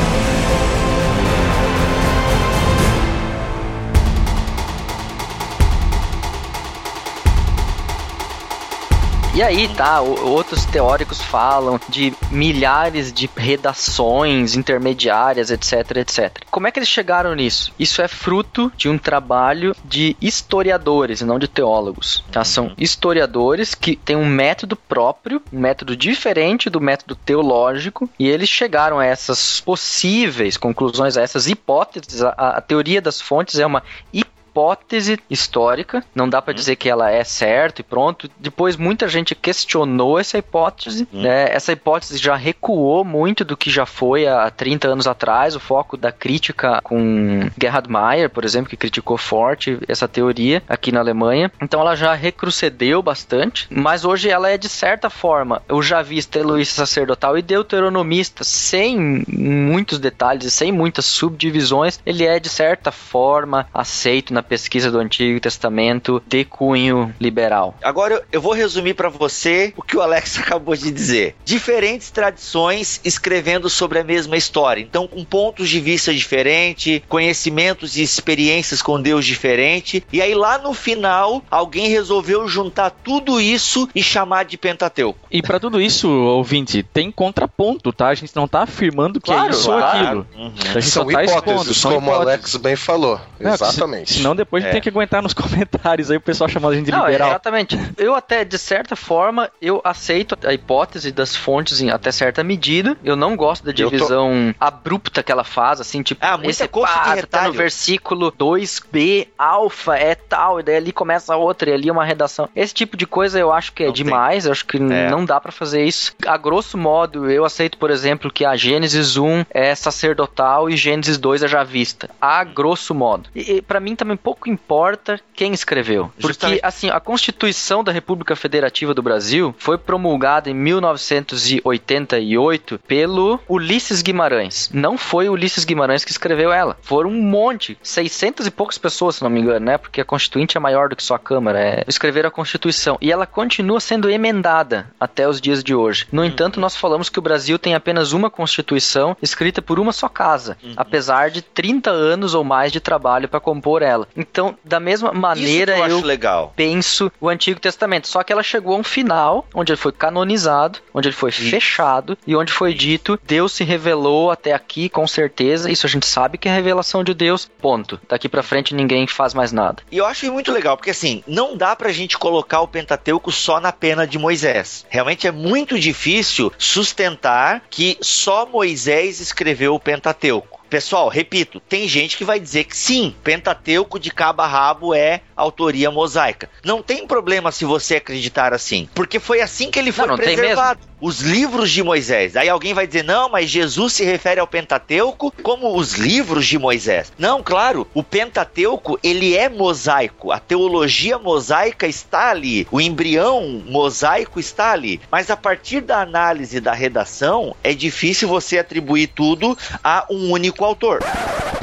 [9.34, 16.44] E aí, tá, outros teóricos falam de milhares de redações intermediárias, etc, etc.
[16.50, 17.72] Como é que eles chegaram nisso?
[17.78, 22.22] Isso é fruto de um trabalho de historiadores e não de teólogos.
[22.30, 22.44] Tá?
[22.44, 28.50] São historiadores que têm um método próprio, um método diferente do método teológico, e eles
[28.50, 32.20] chegaram a essas possíveis conclusões, a essas hipóteses.
[32.20, 36.88] A, a teoria das fontes é uma hipótese hipótese histórica, não dá para dizer que
[36.88, 38.30] ela é certa e pronto.
[38.38, 41.22] Depois muita gente questionou essa hipótese, hum.
[41.22, 41.50] né?
[41.50, 45.96] Essa hipótese já recuou muito do que já foi há 30 anos atrás, o foco
[45.96, 51.50] da crítica com Gerhard Meyer, por exemplo, que criticou forte essa teoria aqui na Alemanha.
[51.60, 56.20] Então ela já recrucedeu bastante, mas hoje ela é de certa forma, eu já vi
[56.34, 62.90] eloísta sacerdotal e deuteronomista sem muitos detalhes e sem muitas subdivisões, ele é de certa
[62.90, 67.76] forma aceito na na pesquisa do Antigo Testamento de cunho liberal.
[67.80, 71.36] Agora eu vou resumir para você o que o Alex acabou de dizer.
[71.44, 78.02] Diferentes tradições escrevendo sobre a mesma história, então com pontos de vista diferentes, conhecimentos e
[78.02, 80.04] experiências com Deus diferente.
[80.12, 85.20] E aí lá no final alguém resolveu juntar tudo isso e chamar de Pentateuco.
[85.30, 88.08] E para tudo isso, ouvinte, tem contraponto, tá?
[88.08, 89.82] A gente não tá afirmando que é claro, é isso claro.
[89.82, 90.26] ou aquilo.
[90.36, 90.52] Uhum.
[90.74, 93.20] A gente são só tá hipóteses, expondo, como o Alex bem falou.
[93.38, 94.14] Exatamente.
[94.14, 94.74] Se, senão depois a gente é.
[94.74, 97.30] tem que aguentar nos comentários aí o pessoal chamando a gente de não, liberal.
[97.30, 97.78] Exatamente.
[97.96, 102.96] Eu até, de certa forma, eu aceito a hipótese das fontes em até certa medida.
[103.04, 104.64] Eu não gosto da divisão tô...
[104.64, 110.14] abrupta que ela faz, assim, tipo, ah, esse passa tá no versículo 2b, alfa é
[110.14, 112.48] tal, e daí ali começa outra, e ali uma redação.
[112.54, 114.48] Esse tipo de coisa eu acho que é não demais, tem.
[114.48, 115.10] eu acho que é.
[115.10, 116.14] não dá para fazer isso.
[116.26, 121.18] A grosso modo, eu aceito, por exemplo, que a Gênesis 1 é sacerdotal e Gênesis
[121.18, 122.10] 2 é javista.
[122.20, 123.28] A grosso modo.
[123.34, 126.12] E, e para mim também pouco importa quem escreveu.
[126.14, 126.60] Porque, Justamente.
[126.62, 134.70] assim, a Constituição da República Federativa do Brasil foi promulgada em 1988 pelo Ulisses Guimarães.
[134.72, 136.78] Não foi o Ulisses Guimarães que escreveu ela.
[136.82, 139.78] Foram um monte, 600 e poucas pessoas, se não me engano, né?
[139.78, 141.58] Porque a Constituinte é maior do que só a Câmara.
[141.58, 142.96] É, escreveram a Constituição.
[143.00, 146.06] E ela continua sendo emendada até os dias de hoje.
[146.12, 150.08] No entanto, nós falamos que o Brasil tem apenas uma Constituição escrita por uma só
[150.08, 154.06] casa, apesar de 30 anos ou mais de trabalho para compor ela.
[154.16, 156.52] Então, da mesma maneira, eu, eu legal.
[156.54, 158.08] penso o Antigo Testamento.
[158.08, 162.16] Só que ela chegou a um final, onde ele foi canonizado, onde ele foi fechado
[162.26, 165.70] e onde foi dito: Deus se revelou até aqui com certeza.
[165.70, 167.50] Isso a gente sabe que é a revelação de Deus.
[167.60, 168.00] Ponto.
[168.08, 169.82] Daqui pra frente ninguém faz mais nada.
[169.90, 173.60] E eu acho muito legal, porque assim, não dá pra gente colocar o Pentateuco só
[173.60, 174.86] na pena de Moisés.
[174.88, 180.61] Realmente é muito difícil sustentar que só Moisés escreveu o Pentateuco.
[180.72, 185.20] Pessoal, repito, tem gente que vai dizer que sim, Pentateuco de cabo a rabo é
[185.42, 186.48] autoria mosaica.
[186.64, 190.34] Não tem problema se você acreditar assim, porque foi assim que ele foi não tem
[190.36, 190.80] preservado.
[191.00, 192.36] Os livros de Moisés.
[192.36, 196.56] Aí alguém vai dizer, não, mas Jesus se refere ao Pentateuco como os livros de
[196.60, 197.12] Moisés.
[197.18, 200.30] Não, claro, o Pentateuco, ele é mosaico.
[200.30, 202.68] A teologia mosaica está ali.
[202.70, 205.00] O embrião mosaico está ali.
[205.10, 210.64] Mas a partir da análise da redação, é difícil você atribuir tudo a um único
[210.64, 211.00] autor.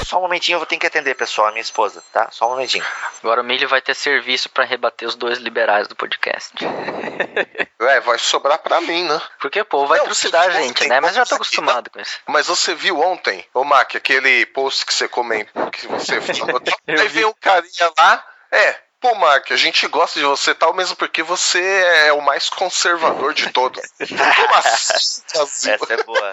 [0.05, 2.29] Só um momentinho, eu vou ter que atender, pessoal, a minha esposa, tá?
[2.31, 2.83] Só um momentinho.
[3.23, 6.53] Agora o Milho vai ter serviço pra rebater os dois liberais do podcast.
[7.81, 9.21] É, vai sobrar pra mim, né?
[9.39, 10.99] Porque povo vai trucidar a gente, né?
[10.99, 12.19] Mas eu já tô isso aqui, acostumado com isso.
[12.27, 17.07] Mas você viu ontem, ô Mac, aquele post que você comentou, que você falou, aí
[17.07, 21.23] veio um carinha lá, é, pô Mac, a gente gosta de você tal, mesmo porque
[21.23, 21.61] você
[22.05, 23.81] é o mais conservador de todos.
[23.99, 25.23] Como assim?
[25.71, 26.31] Essa é boa.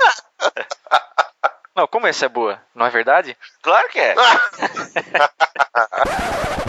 [1.77, 2.59] Não, como essa é boa?
[2.75, 3.37] Não é verdade?
[3.61, 4.15] Claro que é.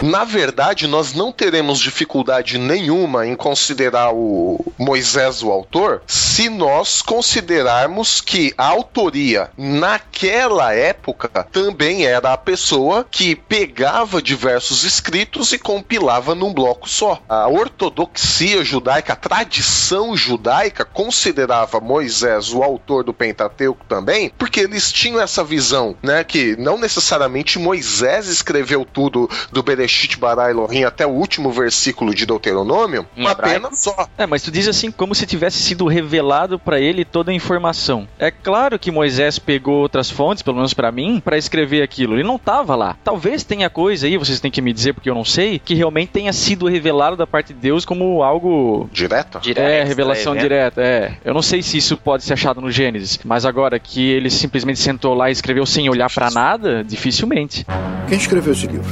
[0.03, 7.01] Na verdade, nós não teremos dificuldade nenhuma em considerar o Moisés o autor se nós
[7.01, 15.57] considerarmos que a autoria naquela época também era a pessoa que pegava diversos escritos e
[15.57, 17.19] compilava num bloco só.
[17.27, 24.91] A ortodoxia judaica, a tradição judaica considerava Moisés o autor do Pentateuco também, porque eles
[24.97, 31.05] tinham essa visão, né, que não necessariamente Moisés escreveu tudo do Bereshit Bara Elohim até
[31.05, 33.41] o último versículo de Deuteronômio, Em hebraico?
[33.41, 34.07] apenas só.
[34.17, 38.07] É, mas tu diz assim como se tivesse sido revelado pra ele toda a informação.
[38.17, 42.15] É claro que Moisés pegou outras fontes, pelo menos pra mim, pra escrever aquilo.
[42.15, 42.95] Ele não tava lá.
[43.03, 46.09] Talvez tenha coisa aí, vocês têm que me dizer porque eu não sei, que realmente
[46.09, 49.39] tenha sido revelado da parte de Deus como algo Direto?
[49.55, 50.41] É, revelação né?
[50.41, 51.17] direta, é.
[51.23, 54.79] Eu não sei se isso pode ser achado no Gênesis, mas agora que ele simplesmente
[54.87, 57.65] sentou lá e escreveu sem olhar pra nada, dificilmente.
[58.07, 58.85] Quem escreveu esse livro?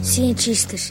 [0.00, 0.90] Cientistas.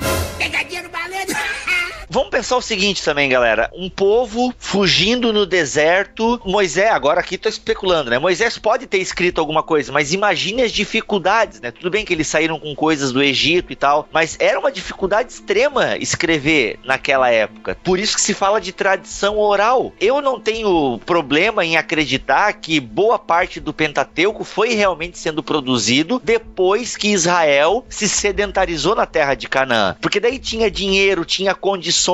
[2.15, 3.69] Vamos pensar o seguinte também, galera.
[3.75, 6.39] Um povo fugindo no deserto.
[6.45, 8.17] Moisés, agora aqui tô especulando, né?
[8.17, 11.71] Moisés pode ter escrito alguma coisa, mas imagine as dificuldades, né?
[11.71, 15.33] Tudo bem que eles saíram com coisas do Egito e tal, mas era uma dificuldade
[15.33, 17.77] extrema escrever naquela época.
[17.83, 19.91] Por isso que se fala de tradição oral.
[19.99, 26.21] Eu não tenho problema em acreditar que boa parte do Pentateuco foi realmente sendo produzido
[26.23, 29.97] depois que Israel se sedentarizou na terra de Canaã.
[29.99, 32.04] Porque daí tinha dinheiro, tinha condições,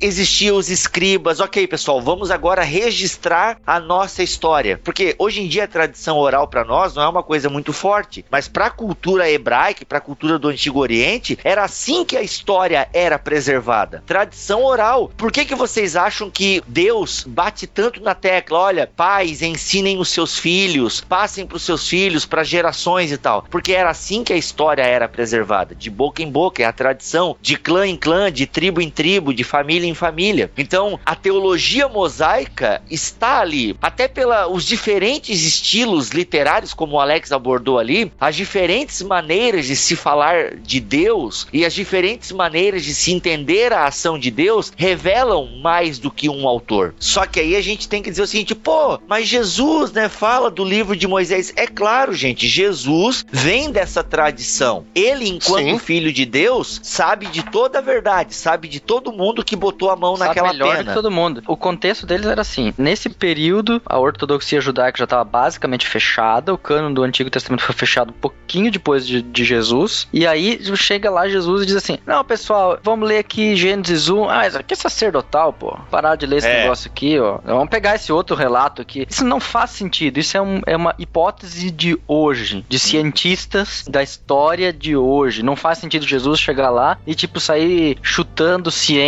[0.00, 1.38] existiam os escribas.
[1.40, 4.80] Ok, pessoal, vamos agora registrar a nossa história.
[4.82, 8.24] Porque hoje em dia a tradição oral para nós não é uma coisa muito forte,
[8.30, 12.22] mas para a cultura hebraica, para a cultura do Antigo Oriente, era assim que a
[12.22, 14.02] história era preservada.
[14.04, 15.10] Tradição oral.
[15.16, 18.58] Por que que vocês acham que Deus bate tanto na tecla?
[18.58, 23.46] Olha, pais, ensinem os seus filhos, passem para os seus filhos, para gerações e tal.
[23.50, 27.36] Porque era assim que a história era preservada, de boca em boca, é a tradição,
[27.40, 30.50] de clã em clã, de tribo em tribo, de família em família.
[30.56, 37.30] Então, a teologia mosaica está ali, até pela os diferentes estilos literários, como o Alex
[37.30, 42.94] abordou ali, as diferentes maneiras de se falar de Deus e as diferentes maneiras de
[42.94, 46.94] se entender a ação de Deus revelam mais do que um autor.
[46.98, 50.50] Só que aí a gente tem que dizer o seguinte, pô, mas Jesus, né, fala
[50.50, 51.52] do livro de Moisés.
[51.56, 54.86] É claro, gente, Jesus vem dessa tradição.
[54.94, 55.78] Ele, enquanto Sim.
[55.78, 59.90] filho de Deus, sabe de toda a verdade, sabe de todo mundo mundo que botou
[59.90, 60.88] a mão Sabe naquela melhor pena.
[60.90, 61.42] que todo mundo.
[61.46, 66.58] O contexto deles era assim: nesse período, a ortodoxia judaica já estava basicamente fechada, o
[66.58, 70.08] cano do Antigo Testamento foi fechado um pouquinho depois de, de Jesus.
[70.12, 74.28] E aí chega lá Jesus e diz assim: Não, pessoal, vamos ler aqui Gênesis 1.
[74.30, 75.76] Ah, isso aqui é sacerdotal, pô.
[75.90, 76.62] Parar de ler esse É.
[76.62, 77.38] negócio aqui, ó.
[77.44, 79.06] Vamos pegar esse outro relato aqui.
[79.08, 80.18] Isso não faz sentido.
[80.18, 85.42] Isso é, um- é uma hipótese de hoje, de cientistas da história de hoje.
[85.42, 89.05] Não faz sentido Jesus chegar lá e, tipo, sair chutando ciência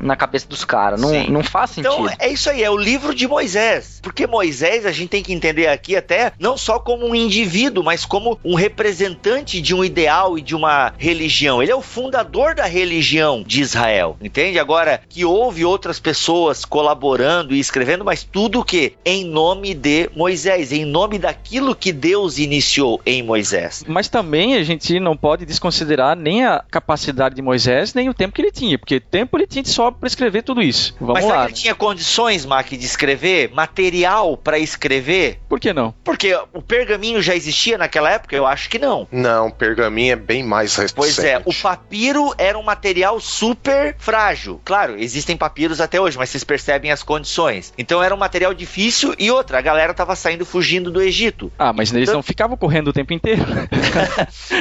[0.00, 1.00] na cabeça dos caras.
[1.00, 1.30] Não, Sim.
[1.30, 1.92] não faz sentido.
[1.92, 4.00] Então é isso aí, é o livro de Moisés.
[4.02, 8.04] Porque Moisés a gente tem que entender aqui até não só como um indivíduo, mas
[8.04, 11.62] como um representante de um ideal e de uma religião.
[11.62, 14.58] Ele é o fundador da religião de Israel, entende?
[14.58, 20.10] Agora que houve outras pessoas colaborando e escrevendo, mas tudo o que em nome de
[20.14, 23.84] Moisés, em nome daquilo que Deus iniciou em Moisés.
[23.86, 28.34] Mas também a gente não pode desconsiderar nem a capacidade de Moisés, nem o tempo
[28.34, 30.94] que ele tinha, porque tempo ele tinha de sobra para escrever tudo isso.
[31.00, 31.44] Vamos mas será lá.
[31.46, 33.50] que ele tinha condições, Mac, de escrever?
[33.52, 35.40] Material para escrever?
[35.48, 35.94] Por que não?
[36.04, 38.34] Porque o pergaminho já existia naquela época?
[38.36, 39.06] Eu acho que não.
[39.10, 40.94] Não, pergaminho é bem mais recente.
[40.94, 44.60] Pois é, o papiro era um material super frágil.
[44.64, 47.72] Claro, existem papiros até hoje, mas vocês percebem as condições.
[47.78, 51.52] Então era um material difícil e outra, a galera tava saindo fugindo do Egito.
[51.58, 53.42] Ah, mas eles não ficavam correndo o tempo inteiro.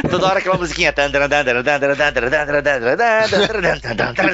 [0.09, 0.93] Toda hora aquela musiquinha.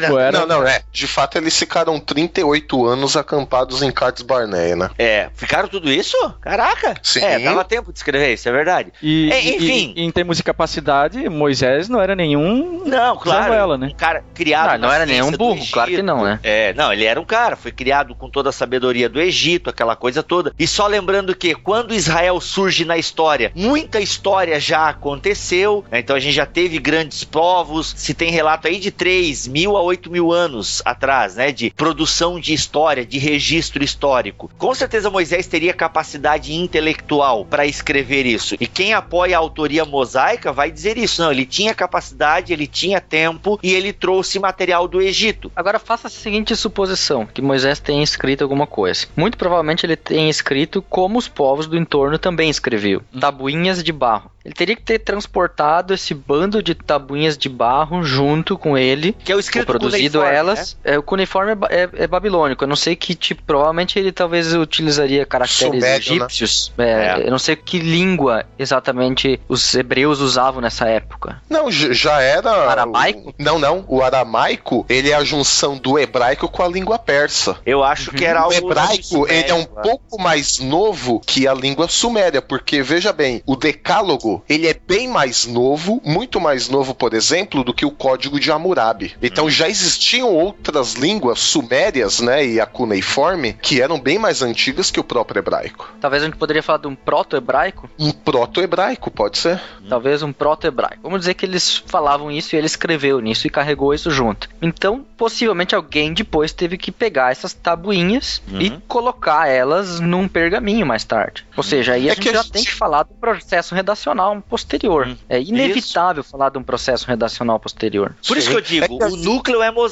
[0.02, 0.82] Tipo, era- Não, não, é.
[0.92, 4.90] De fato, eles ficaram 38 anos acampados em Cades Barneia, né?
[4.98, 6.16] É, ficaram tudo isso?
[6.42, 6.96] Caraca!
[7.04, 7.22] Sim.
[7.24, 8.92] É, dava tempo de escrever, isso é verdade.
[9.02, 9.94] E, É, e- enfim.
[9.96, 12.84] e- em termos de capacidade, Moisés não era nenhum.
[12.86, 13.44] Não, claro.
[13.44, 13.88] Samuela, né?
[13.88, 16.40] Um cara criado não na era nenhum burro, claro que não, né?
[16.44, 19.96] É, não, ele era um cara, foi criado com toda a sabedoria do Egito, aquela
[19.96, 20.54] coisa toda.
[20.58, 26.00] E só lembrando que quando Israel surge na história, muita história já aconteceu, né?
[26.00, 29.82] então a gente já teve grandes povos, se tem relato aí de 3 mil a
[29.82, 31.54] 8 mil anos atrás, né?
[31.54, 34.52] De produção de história, de registro histórico.
[34.58, 38.56] Com certeza Moisés teria capacidade intelectual para escrever isso.
[38.60, 41.22] E quem apoia a autoria mosaica vai dizer isso.
[41.22, 45.52] Não, ele tinha capacidade, ele tinha tempo e ele trouxe material do Egito.
[45.56, 49.08] Agora faça a seguinte suposição, que Moisés tenha escrito alguma coisa.
[49.16, 54.32] Muito provavelmente ele tenha escrito como os povos do entorno também escreviam, tabuinhas de barro.
[54.44, 59.32] Ele teria que ter transportado esse bando de tabuinhas de barro junto com ele, Que
[59.32, 60.78] é o escrito produzido elas.
[60.84, 62.64] É, o cuneiforme é, é- é babilônico.
[62.64, 66.16] Eu não sei que tipo, provavelmente ele talvez utilizaria caracteres Sumério, né?
[66.18, 66.74] egípcios.
[66.78, 66.92] É,
[67.22, 67.28] É.
[67.28, 71.42] Eu não sei que língua exatamente os hebreus usavam nessa época.
[71.50, 72.50] Não, já era.
[72.70, 73.34] Aramaico?
[73.38, 73.86] Não, não.
[73.88, 77.58] O aramaico, ele é a junção do hebraico com a língua persa.
[77.66, 78.56] Eu acho que era O algo.
[78.56, 83.56] hebraico, ele é um pouco mais novo que a língua suméria, porque veja bem, o
[83.56, 88.40] decálogo, ele é bem mais novo, muito mais novo, por exemplo, do que o código
[88.40, 89.14] de Hammurabi.
[89.22, 89.68] Então já
[90.02, 95.04] existiam outras línguas sumérias, né, e a cuneiforme, que eram bem mais antigas que o
[95.04, 95.94] próprio hebraico.
[96.02, 97.88] Talvez a gente poderia falar de um proto-hebraico.
[98.00, 99.62] Um proto-hebraico, pode ser?
[99.88, 101.00] Talvez um proto-hebraico.
[101.04, 104.50] Vamos dizer que eles falavam isso e ele escreveu nisso e carregou isso junto.
[104.60, 108.60] Então, possivelmente alguém depois teve que pegar essas tabuinhas Uhum.
[108.62, 111.46] e colocar elas num pergaminho mais tarde.
[111.56, 113.76] Ou seja, aí a É gente que a já gente- tem que falar do processo
[113.76, 115.06] redacional posterior.
[115.08, 115.18] Uhum.
[115.30, 118.16] É inevitável falar de um processo redacional posterior.
[118.28, 119.91] Por isso que eu digo, É que o núcleo é mosaico,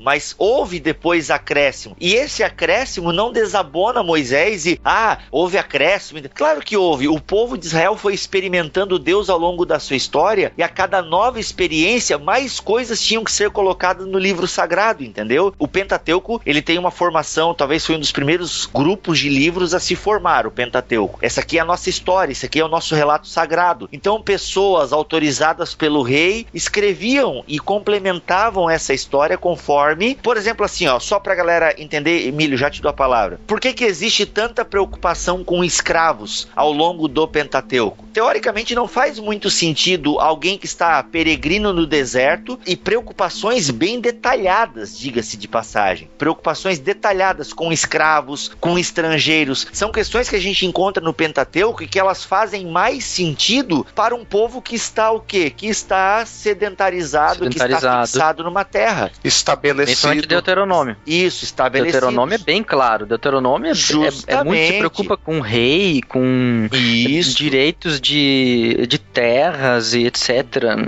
[0.00, 1.96] mas houve depois acréscimo.
[2.00, 6.20] E esse acréscimo não desabona Moisés e, ah, houve acréscimo.
[6.34, 7.08] Claro que houve.
[7.08, 11.02] O povo de Israel foi experimentando Deus ao longo da sua história e a cada
[11.02, 15.54] nova experiência, mais coisas tinham que ser colocadas no livro sagrado, entendeu?
[15.58, 19.80] O Pentateuco, ele tem uma formação, talvez foi um dos primeiros grupos de livros a
[19.80, 21.18] se formar, o Pentateuco.
[21.22, 23.88] Essa aqui é a nossa história, esse aqui é o nosso relato sagrado.
[23.92, 30.98] Então, pessoas autorizadas pelo rei escreviam e complementavam essa história conforme, por exemplo, assim, ó,
[30.98, 33.40] só pra galera entender, Emílio, já te dou a palavra.
[33.46, 38.04] Por que que existe tanta preocupação com escravos ao longo do Pentateuco?
[38.12, 44.98] Teoricamente não faz muito sentido alguém que está peregrino no deserto e preocupações bem detalhadas,
[44.98, 46.08] diga-se de passagem.
[46.16, 49.66] Preocupações detalhadas com escravos, com estrangeiros.
[49.72, 54.14] São questões que a gente encontra no Pentateuco e que elas fazem mais sentido para
[54.14, 55.50] um povo que está o quê?
[55.50, 58.06] Que está sedentarizado, que está Sedentarizado.
[58.06, 59.10] fixado numa terra.
[59.22, 60.26] Principalmente Estabelecido.
[60.28, 60.96] Deuteronômio.
[61.06, 61.92] Isso, estabelecido.
[61.92, 63.06] Deuteronômio é bem claro.
[63.06, 67.36] Deuteronômio é, é- é muito se preocupa com rei, com Isso.
[67.36, 70.30] direitos de, de terras e etc.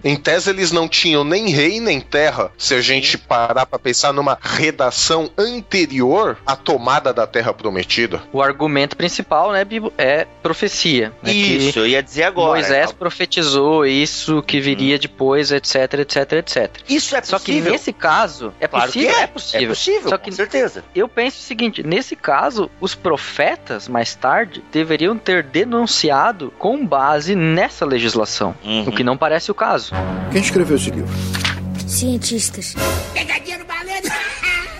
[0.04, 2.50] Em tese, eles não tinham nem rei nem terra.
[2.58, 8.22] Se a gente parar pra pensar numa redação anterior à tomada da terra prometida.
[8.32, 11.12] O argumento principal, né, Bibo, é profecia.
[11.22, 12.48] né, Isso, eu ia dizer agora.
[12.60, 16.70] Moisés profetizou isso que viria depois, etc, etc, etc.
[16.88, 17.72] Isso é Só que possível.
[17.72, 18.17] nesse caso,
[18.60, 19.10] é Claro possível?
[19.10, 19.22] que é.
[19.22, 19.64] É possível.
[19.64, 20.84] É possível, Só com que certeza.
[20.94, 27.34] eu penso o seguinte: nesse caso, os profetas, mais tarde, deveriam ter denunciado com base
[27.34, 28.54] nessa legislação.
[28.64, 28.88] Uhum.
[28.88, 29.92] O que não parece o caso.
[30.32, 31.08] Quem escreveu esse livro?
[31.86, 32.74] Cientistas.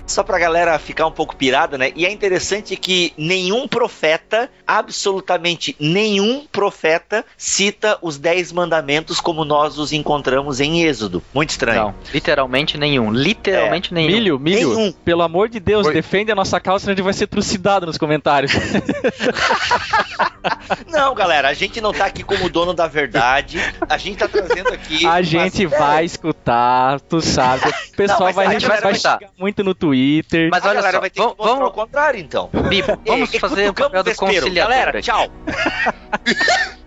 [0.08, 1.92] Só pra galera ficar um pouco pirada, né?
[1.94, 9.78] E é interessante que nenhum profeta, absolutamente nenhum profeta, cita os dez mandamentos como nós
[9.78, 11.22] os encontramos em Êxodo.
[11.34, 11.82] Muito estranho.
[11.82, 13.12] Não, literalmente nenhum.
[13.12, 14.08] Literalmente nenhum.
[14.08, 14.92] Milho, milho, Nenhum.
[15.04, 15.92] pelo amor de Deus, Oi.
[15.92, 18.52] defende a nossa causa, senão a gente vai ser trucidado nos comentários.
[20.88, 23.58] Não, galera, a gente não tá aqui como dono da verdade.
[23.88, 25.06] A gente tá trazendo aqui.
[25.06, 27.68] a gente vai escutar, tu sabe.
[27.68, 30.48] O pessoal Não, vai, a gente vai vai muito no Twitter.
[30.50, 32.50] Mas a olha galera só, vai ter vamos, que mostrar vamos, o contrário, então.
[32.68, 34.74] Bibo, vamos Ei, fazer o papel do conciliador.
[34.74, 35.28] Galera, tchau.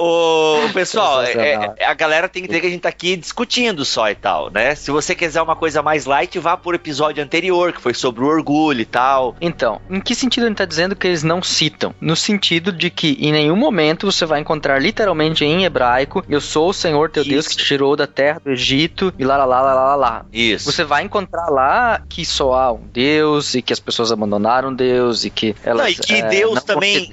[0.00, 3.84] Ô, pessoal, é- é- a galera tem que entender que a gente tá aqui discutindo
[3.84, 4.76] só e tal, né?
[4.76, 8.28] Se você quiser uma coisa mais light, vá por episódio anterior, que foi sobre o
[8.28, 9.34] orgulho e tal.
[9.40, 11.92] Então, em que sentido ele está dizendo que eles não citam?
[12.00, 16.68] No sentido de que em nenhum momento você vai encontrar literalmente em hebraico: Eu sou
[16.68, 17.62] o Senhor teu Deus que Isso.
[17.62, 20.26] te tirou da terra do Egito e lá lá lá lá lá lá.
[20.32, 20.70] Isso.
[20.70, 25.24] Você vai encontrar lá que só há um Deus e que as pessoas abandonaram Deus
[25.24, 27.10] e que elas Não, e que eh, Deus não também-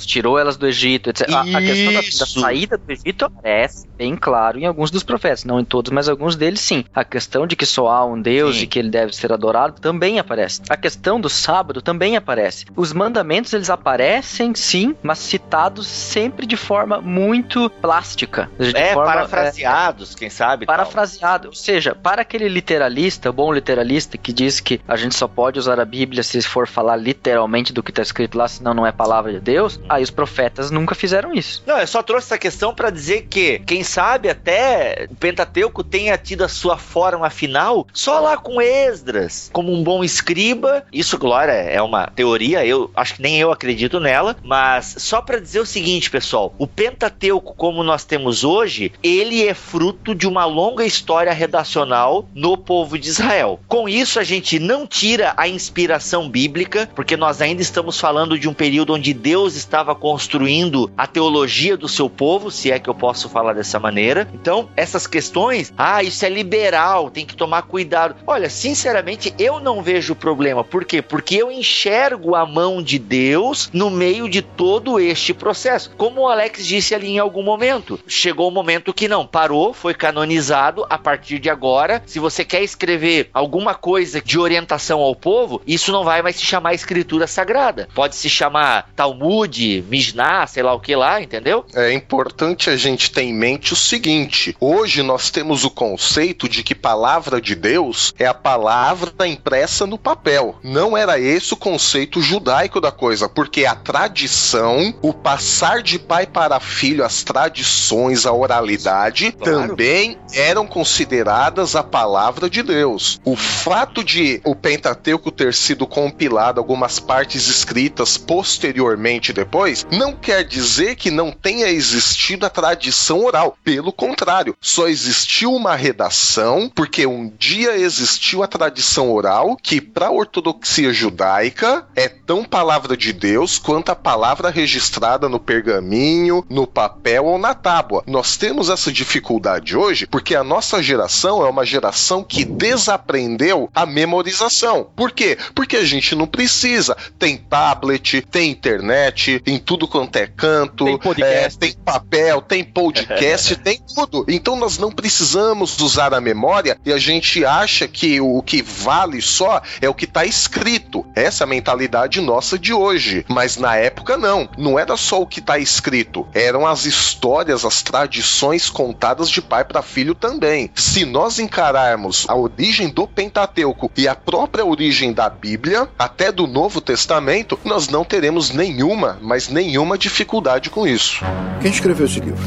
[0.00, 1.28] tirou elas do Egito, etc.
[1.32, 5.44] A, a questão da, da saída do Egito aparece bem claro em alguns dos profetas,
[5.44, 6.84] não em todos, mas alguns deles sim.
[6.94, 8.62] A questão de que só há um Deus Sim.
[8.62, 10.62] e que ele deve ser adorado também aparece.
[10.68, 12.66] A questão do sábado também aparece.
[12.74, 18.50] Os mandamentos eles aparecem sim, mas citados sempre de forma muito plástica.
[18.58, 20.64] É, forma, parafraseados, quem sabe?
[20.64, 20.76] e tal.
[20.76, 25.58] Parafraseado, ou seja, para aquele literalista, bom literalista, que diz que a gente só pode
[25.58, 28.92] usar a Bíblia se for falar literalmente do que está escrito lá, senão não é
[28.92, 31.62] palavra de Deus, aí os profetas nunca fizeram isso.
[31.66, 36.16] Não, eu só trouxe essa questão pra dizer que, quem sabe até o Pentateuco tenha
[36.18, 40.84] tido a sua forma final só lá com Esdras, como um bom escriba.
[40.92, 45.38] Isso, Glória, é uma teoria, eu acho que nem eu acredito nela, mas só pra
[45.38, 50.44] dizer o seguinte, pessoal, o Pentateuco como nós temos hoje, ele é fruto de uma
[50.44, 53.60] longa história redacional no povo de Israel.
[53.68, 58.48] Com isso a gente não tira a inspiração bíblica, porque nós ainda estamos falando de
[58.48, 60.55] um período onde Deus estava construindo
[60.96, 64.28] a teologia do seu povo, se é que eu posso falar dessa maneira.
[64.34, 68.16] Então, essas questões, ah, isso é liberal, tem que tomar cuidado.
[68.26, 70.64] Olha, sinceramente, eu não vejo problema.
[70.64, 71.02] Por quê?
[71.02, 75.90] Porque eu enxergo a mão de Deus no meio de todo este processo.
[75.96, 79.94] Como o Alex disse ali em algum momento, chegou o momento que não, parou, foi
[79.94, 80.86] canonizado.
[80.88, 85.92] A partir de agora, se você quer escrever alguma coisa de orientação ao povo, isso
[85.92, 87.88] não vai mais se chamar escritura sagrada.
[87.94, 91.64] Pode se chamar Talmud, Mishnah, sei lá o que lá, entendeu?
[91.74, 96.62] É importante a gente ter em mente o seguinte: hoje nós temos o conceito de
[96.62, 100.56] que palavra de Deus é a palavra impressa no papel.
[100.62, 106.26] Não era esse o conceito judaico da coisa, porque a tradição, o passar de pai
[106.26, 109.68] para filho, as tradições, a oralidade, Claro.
[109.68, 113.20] também eram consideradas a palavra de Deus.
[113.24, 120.42] O fato de o Pentateuco ter sido compilado, algumas partes escritas posteriormente depois, não quer
[120.42, 123.56] dizer que não tenha existido a tradição oral.
[123.62, 130.08] Pelo contrário, só existiu uma redação porque um dia existiu a tradição oral que para
[130.08, 136.66] a ortodoxia judaica é tão palavra de Deus quanto a palavra registrada no pergaminho, no
[136.66, 138.02] papel ou na tábua.
[138.04, 143.86] Nós temos essa dificuldade hoje porque a nossa geração é uma geração que desaprendeu a
[143.86, 144.88] memorização.
[144.96, 145.38] Por quê?
[145.54, 146.96] Porque a gente não precisa.
[147.16, 151.56] Tem tablet, tem internet, em tudo quanto é canto, Tem podcast.
[151.56, 154.24] é, tem papel, tem podcast, tem tudo.
[154.28, 159.20] Então nós não precisamos usar a memória e a gente acha que o que vale
[159.22, 161.04] só é o que está escrito.
[161.14, 163.24] Essa é a mentalidade nossa de hoje.
[163.28, 164.48] Mas na época não.
[164.56, 166.26] Não era só o que está escrito.
[166.34, 170.70] Eram as histórias, as tradições contadas de pai para filho também.
[170.74, 176.46] Se nós encararmos a origem do Pentateuco e a própria origem da Bíblia, até do
[176.46, 181.24] Novo Testamento, nós não teremos nenhuma, mas nenhuma dificuldade com isso.
[181.60, 182.38] Quem escreveu esse livro?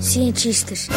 [0.00, 0.88] Cientistas.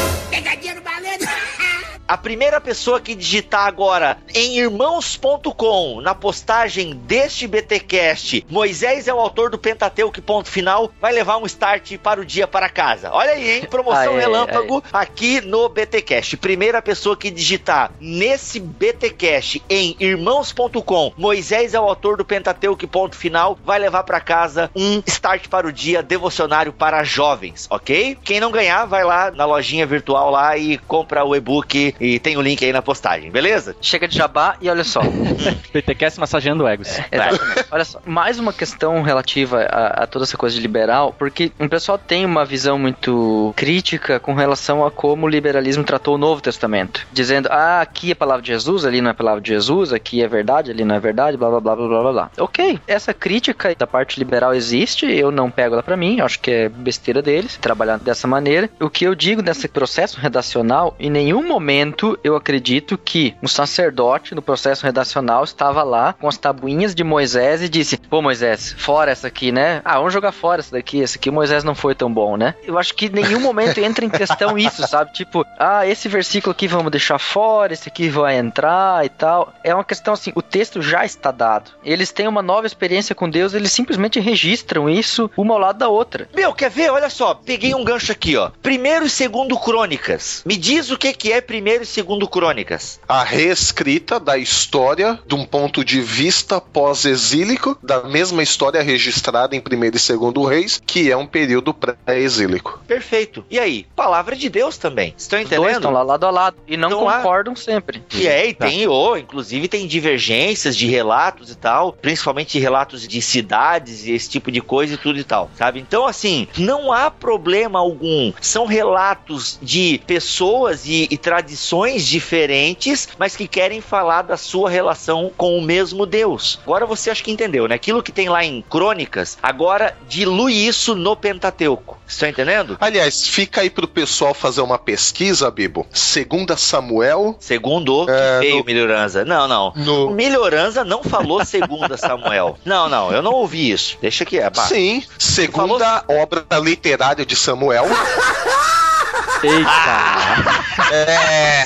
[2.08, 9.20] A primeira pessoa que digitar agora em irmãos.com na postagem deste BTcast, Moisés é o
[9.20, 13.10] autor do Pentateuco, ponto final, vai levar um start para o dia para casa.
[13.12, 13.68] Olha aí, hein?
[13.70, 16.38] Promoção Aê, relâmpago aqui no BTcast.
[16.38, 23.16] Primeira pessoa que digitar nesse BTcast em irmãos.com, Moisés é o autor do Pentateuco, ponto
[23.16, 28.18] final, vai levar para casa um start para o dia devocionário para jovens, ok?
[28.24, 32.36] Quem não ganhar, vai lá na lojinha virtual lá e compra o e-book e tem
[32.36, 33.76] o link aí na postagem, beleza?
[33.82, 35.02] Chega de jabá e olha só.
[35.74, 36.90] BTcast massageando egos.
[37.10, 37.66] Exatamente.
[37.72, 41.70] Olha só, mais uma questão relativa a, a toda essa coisa de liberal, porque o
[41.70, 46.42] pessoal tem uma visão muito crítica com relação a como o liberalismo tratou o Novo
[46.42, 49.50] Testamento, dizendo, ah, aqui é a palavra de Jesus, ali não é a palavra de
[49.50, 52.12] Jesus, aqui é verdade, ali não é verdade, blá blá blá blá blá blá.
[52.12, 52.32] blá.
[52.38, 56.52] Ok, essa crítica da parte liberal existe, eu não pego ela pra mim, acho que
[56.52, 58.70] é besteira deles trabalhar dessa maneira.
[58.82, 61.83] O que eu digo nesse processo redacional, em nenhum momento
[62.24, 67.62] eu acredito que um sacerdote no processo redacional estava lá com as tabuinhas de Moisés
[67.62, 69.82] e disse: Pô, Moisés, fora essa aqui, né?
[69.84, 71.00] Ah, vamos jogar fora essa daqui.
[71.00, 72.56] Esse aqui Moisés não foi tão bom, né?
[72.64, 75.14] Eu acho que em nenhum momento entra em questão isso, sabe?
[75.14, 79.54] Tipo, ah, esse versículo aqui vamos deixar fora, esse aqui vai entrar e tal.
[79.64, 81.72] É uma questão assim: o texto já está dado.
[81.84, 85.88] Eles têm uma nova experiência com Deus, eles simplesmente registram isso uma ao lado da
[85.88, 86.30] outra.
[86.36, 86.92] Meu, quer ver?
[86.92, 88.52] Olha só, peguei um gancho aqui, ó.
[88.62, 90.44] Primeiro e segundo crônicas.
[90.46, 93.00] Me diz o que, que é primeiro e segundo crônicas.
[93.08, 99.62] A reescrita da história de um ponto de vista pós-exílico, da mesma história registrada em
[99.62, 102.82] primeiro e segundo reis, que é um período pré-exílico.
[102.88, 103.44] Perfeito.
[103.50, 103.88] E aí?
[103.96, 105.14] Palavra de Deus também.
[105.18, 105.78] Estão Os dois entendendo?
[105.78, 108.04] estão lá lado a lado e não Então, concordam sempre.
[108.14, 113.22] E é, e tem, oh, inclusive tem divergências de relatos e tal, principalmente relatos de
[113.22, 115.80] cidades e esse tipo de coisa e tudo e tal, sabe?
[115.80, 118.32] Então, assim, não há problema algum.
[118.40, 121.63] São relatos de pessoas e, e tradições
[122.06, 126.60] diferentes, mas que querem falar da sua relação com o mesmo Deus.
[126.64, 127.76] Agora você acha que entendeu, né?
[127.76, 131.98] Aquilo que tem lá em Crônicas, agora dilui isso no Pentateuco.
[132.08, 132.78] Estão entendendo?
[132.80, 135.86] Aliás, fica aí pro pessoal fazer uma pesquisa, Bibo.
[135.92, 139.26] Segunda Samuel, Segundo, que É, feio, no- Melhoranza.
[139.26, 139.70] Não, não.
[139.76, 140.10] O no...
[140.12, 142.58] Melhoranza não falou segunda Samuel.
[142.66, 143.98] Não, não, eu não ouvi isso.
[144.02, 144.50] Deixa que é.
[144.50, 144.64] pá.
[144.64, 147.86] Sim, segunda obra literária de Samuel.
[149.44, 150.64] Eita!
[150.96, 151.66] É,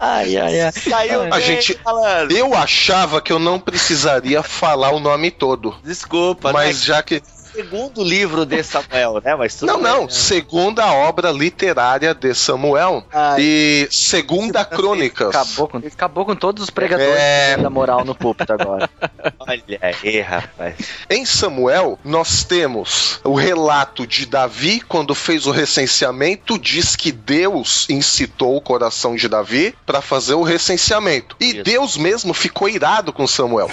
[0.00, 0.72] Ai, ai, ai.
[0.72, 2.36] Saiu A bem, gente- malandro.
[2.36, 5.76] eu achava que eu não precisaria falar o nome todo.
[5.84, 6.86] Desculpa, Mas né?
[6.86, 7.22] já que.
[7.54, 9.34] Segundo livro de Samuel, né?
[9.36, 10.02] Mas tudo Não, bem, não.
[10.02, 10.08] né?
[10.10, 13.04] Segunda obra literária de Samuel.
[13.12, 13.36] Ai.
[13.40, 15.28] E segunda Crônicas.
[15.28, 17.56] Acabou com, acabou com todos os pregadores É.
[17.56, 18.88] da moral no púlpito agora.
[19.38, 20.74] Olha aí, rapaz.
[21.08, 27.86] Em Samuel, nós temos o relato de Davi, quando fez o recenseamento, diz que Deus
[27.88, 31.36] incitou o coração de Davi para fazer o recenseamento.
[31.40, 31.62] E Isso.
[31.62, 33.70] Deus mesmo ficou irado com Samuel.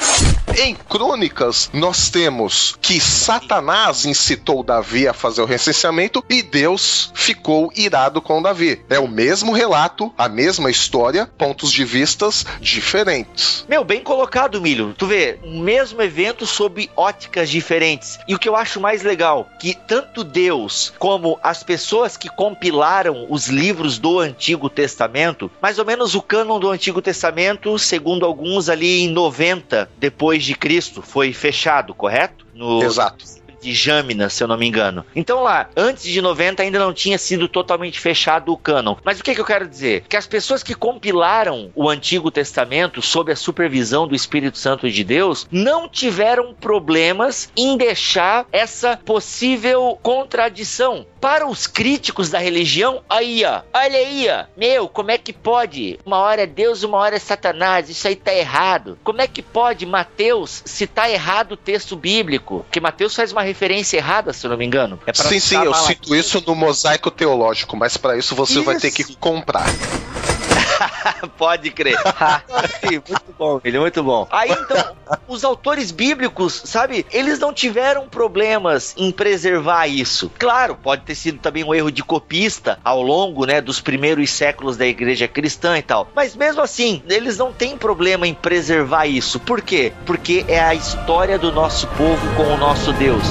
[0.58, 3.71] Em Crônicas, nós temos que Satanás
[4.06, 8.84] incitou Davi a fazer o recenseamento e Deus ficou irado com Davi.
[8.90, 13.66] É o mesmo relato, a mesma história, pontos de vistas diferentes.
[13.70, 14.94] Meu, bem colocado, Milho.
[14.98, 18.20] Tu vê, o mesmo evento sob óticas diferentes.
[18.28, 23.28] E o que eu acho mais legal, que tanto Deus como as pessoas que compilaram
[23.30, 28.70] os livros do Antigo Testamento, mais ou menos o cânon do Antigo Testamento, segundo alguns
[28.70, 32.46] ali em 90 depois de Cristo, foi fechado, correto?
[32.54, 33.41] No, Exato.
[33.62, 35.06] De Jâmina, se eu não me engano.
[35.16, 38.96] Então lá, antes de 90 ainda não tinha sido totalmente fechado o cânon.
[39.04, 40.04] Mas o que, que eu quero dizer?
[40.10, 45.04] Que as pessoas que compilaram o Antigo Testamento sob a supervisão do Espírito Santo de
[45.04, 51.06] Deus não tiveram problemas em deixar essa possível contradição.
[51.22, 56.00] Para os críticos da religião, aí ó, olha aí ó, meu, como é que pode?
[56.04, 58.98] Uma hora é Deus, uma hora é Satanás, isso aí tá errado.
[59.04, 62.62] Como é que pode Mateus citar errado o texto bíblico?
[62.62, 65.00] Porque Mateus faz uma referência errada, se eu não me engano.
[65.06, 68.92] É Sim, sim, eu cito isso no mosaico teológico, mas para isso você vai ter
[68.92, 69.18] que Isso.
[69.18, 69.68] comprar.
[71.38, 71.98] Pode crer.
[72.92, 74.28] Muito bom, filho, muito bom.
[74.32, 74.96] Aí então,
[75.28, 80.32] os autores bíblicos, sabe, eles não tiveram problemas em preservar isso.
[80.38, 84.78] Claro, pode ter sido também um erro de copista ao longo, né, dos primeiros séculos
[84.78, 86.08] da igreja cristã e tal.
[86.16, 89.40] Mas mesmo assim, eles não têm problema em preservar isso.
[89.40, 89.94] Por quê?
[90.06, 93.24] Porque é a história do nosso povo com o nosso Deus.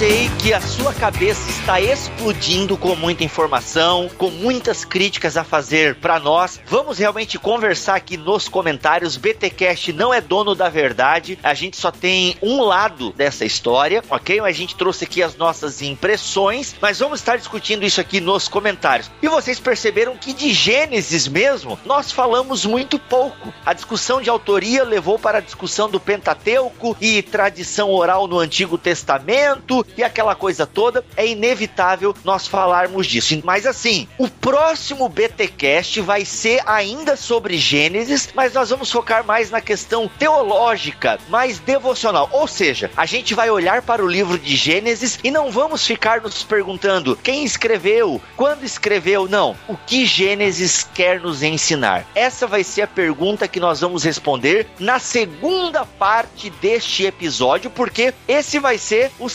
[0.00, 5.96] Sei que a sua cabeça está explodindo com muita informação, com muitas críticas a fazer
[5.96, 6.58] para nós.
[6.66, 9.18] Vamos realmente conversar aqui nos comentários.
[9.18, 11.38] BTcast não é dono da verdade.
[11.42, 14.40] A gente só tem um lado dessa história, ok?
[14.40, 19.10] A gente trouxe aqui as nossas impressões, mas vamos estar discutindo isso aqui nos comentários.
[19.20, 23.52] E vocês perceberam que de Gênesis mesmo, nós falamos muito pouco.
[23.66, 28.78] A discussão de autoria levou para a discussão do Pentateuco e tradição oral no Antigo
[28.78, 31.04] Testamento e aquela coisa toda.
[31.16, 33.40] É inevitável nós falarmos disso.
[33.44, 39.50] Mas assim, o próximo BTcast vai ser ainda sobre Gênesis, mas nós vamos focar mais
[39.50, 42.28] na questão teológica, mais devocional.
[42.32, 46.20] Ou seja, a gente vai olhar para o livro de Gênesis e não vamos ficar
[46.20, 49.56] nos perguntando quem escreveu, quando escreveu, não.
[49.68, 52.06] O que Gênesis quer nos ensinar?
[52.14, 58.14] Essa vai ser a pergunta que nós vamos responder na segunda parte deste episódio, porque
[58.26, 59.28] esse vai ser o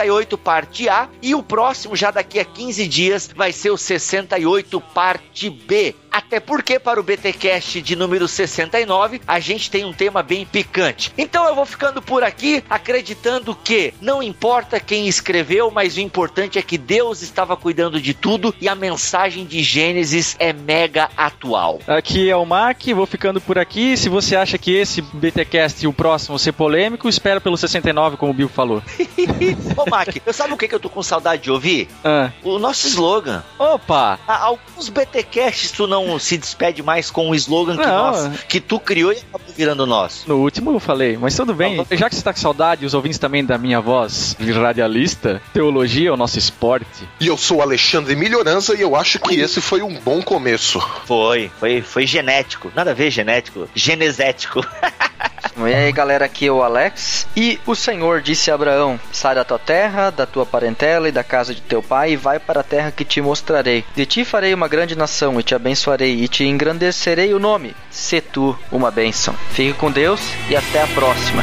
[0.00, 4.80] 68 parte A e o próximo, já daqui a 15 dias, vai ser o 68
[4.80, 5.94] parte B.
[6.10, 11.12] Até porque para o BTcast de número 69, a gente tem um tema bem picante.
[11.16, 16.58] Então eu vou ficando por aqui acreditando que não importa quem escreveu, mas o importante
[16.58, 21.78] é que Deus estava cuidando de tudo e a mensagem de Gênesis é mega atual.
[21.86, 23.96] Aqui é o Mac, vou ficando por aqui.
[23.96, 28.32] Se você acha que esse BTcast e o próximo ser polêmico, espera pelo 69, como
[28.32, 28.82] o Bill falou.
[29.90, 31.88] Mac, eu sabe o que, que eu tô com saudade de ouvir?
[32.04, 32.30] Ah.
[32.42, 33.42] O nosso slogan.
[33.58, 34.18] Opa!
[34.26, 38.78] Há alguns BTcasts tu não se despede mais com o slogan que, nós, que tu
[38.78, 40.28] criou e acabou virando nosso.
[40.28, 41.84] No último eu falei, mas tudo bem.
[41.90, 46.08] Já que você tá com saudade, os ouvintes também da minha voz de radialista, teologia
[46.08, 47.08] é o nosso esporte.
[47.18, 50.80] E eu sou o Alexandre Melhorança e eu acho que esse foi um bom começo.
[51.04, 52.70] Foi, foi, foi genético.
[52.74, 54.60] Nada a ver genético, genesético.
[55.56, 57.26] E aí, galera, aqui é o Alex.
[57.36, 61.24] E o Senhor disse a Abraão: Sai da tua terra, da tua parentela e da
[61.24, 63.84] casa de teu pai, e vai para a terra que te mostrarei.
[63.94, 67.74] De ti farei uma grande nação, e te abençoarei, e te engrandecerei o nome.
[67.90, 69.34] Se tu uma bênção.
[69.50, 71.42] Fique com Deus e até a próxima.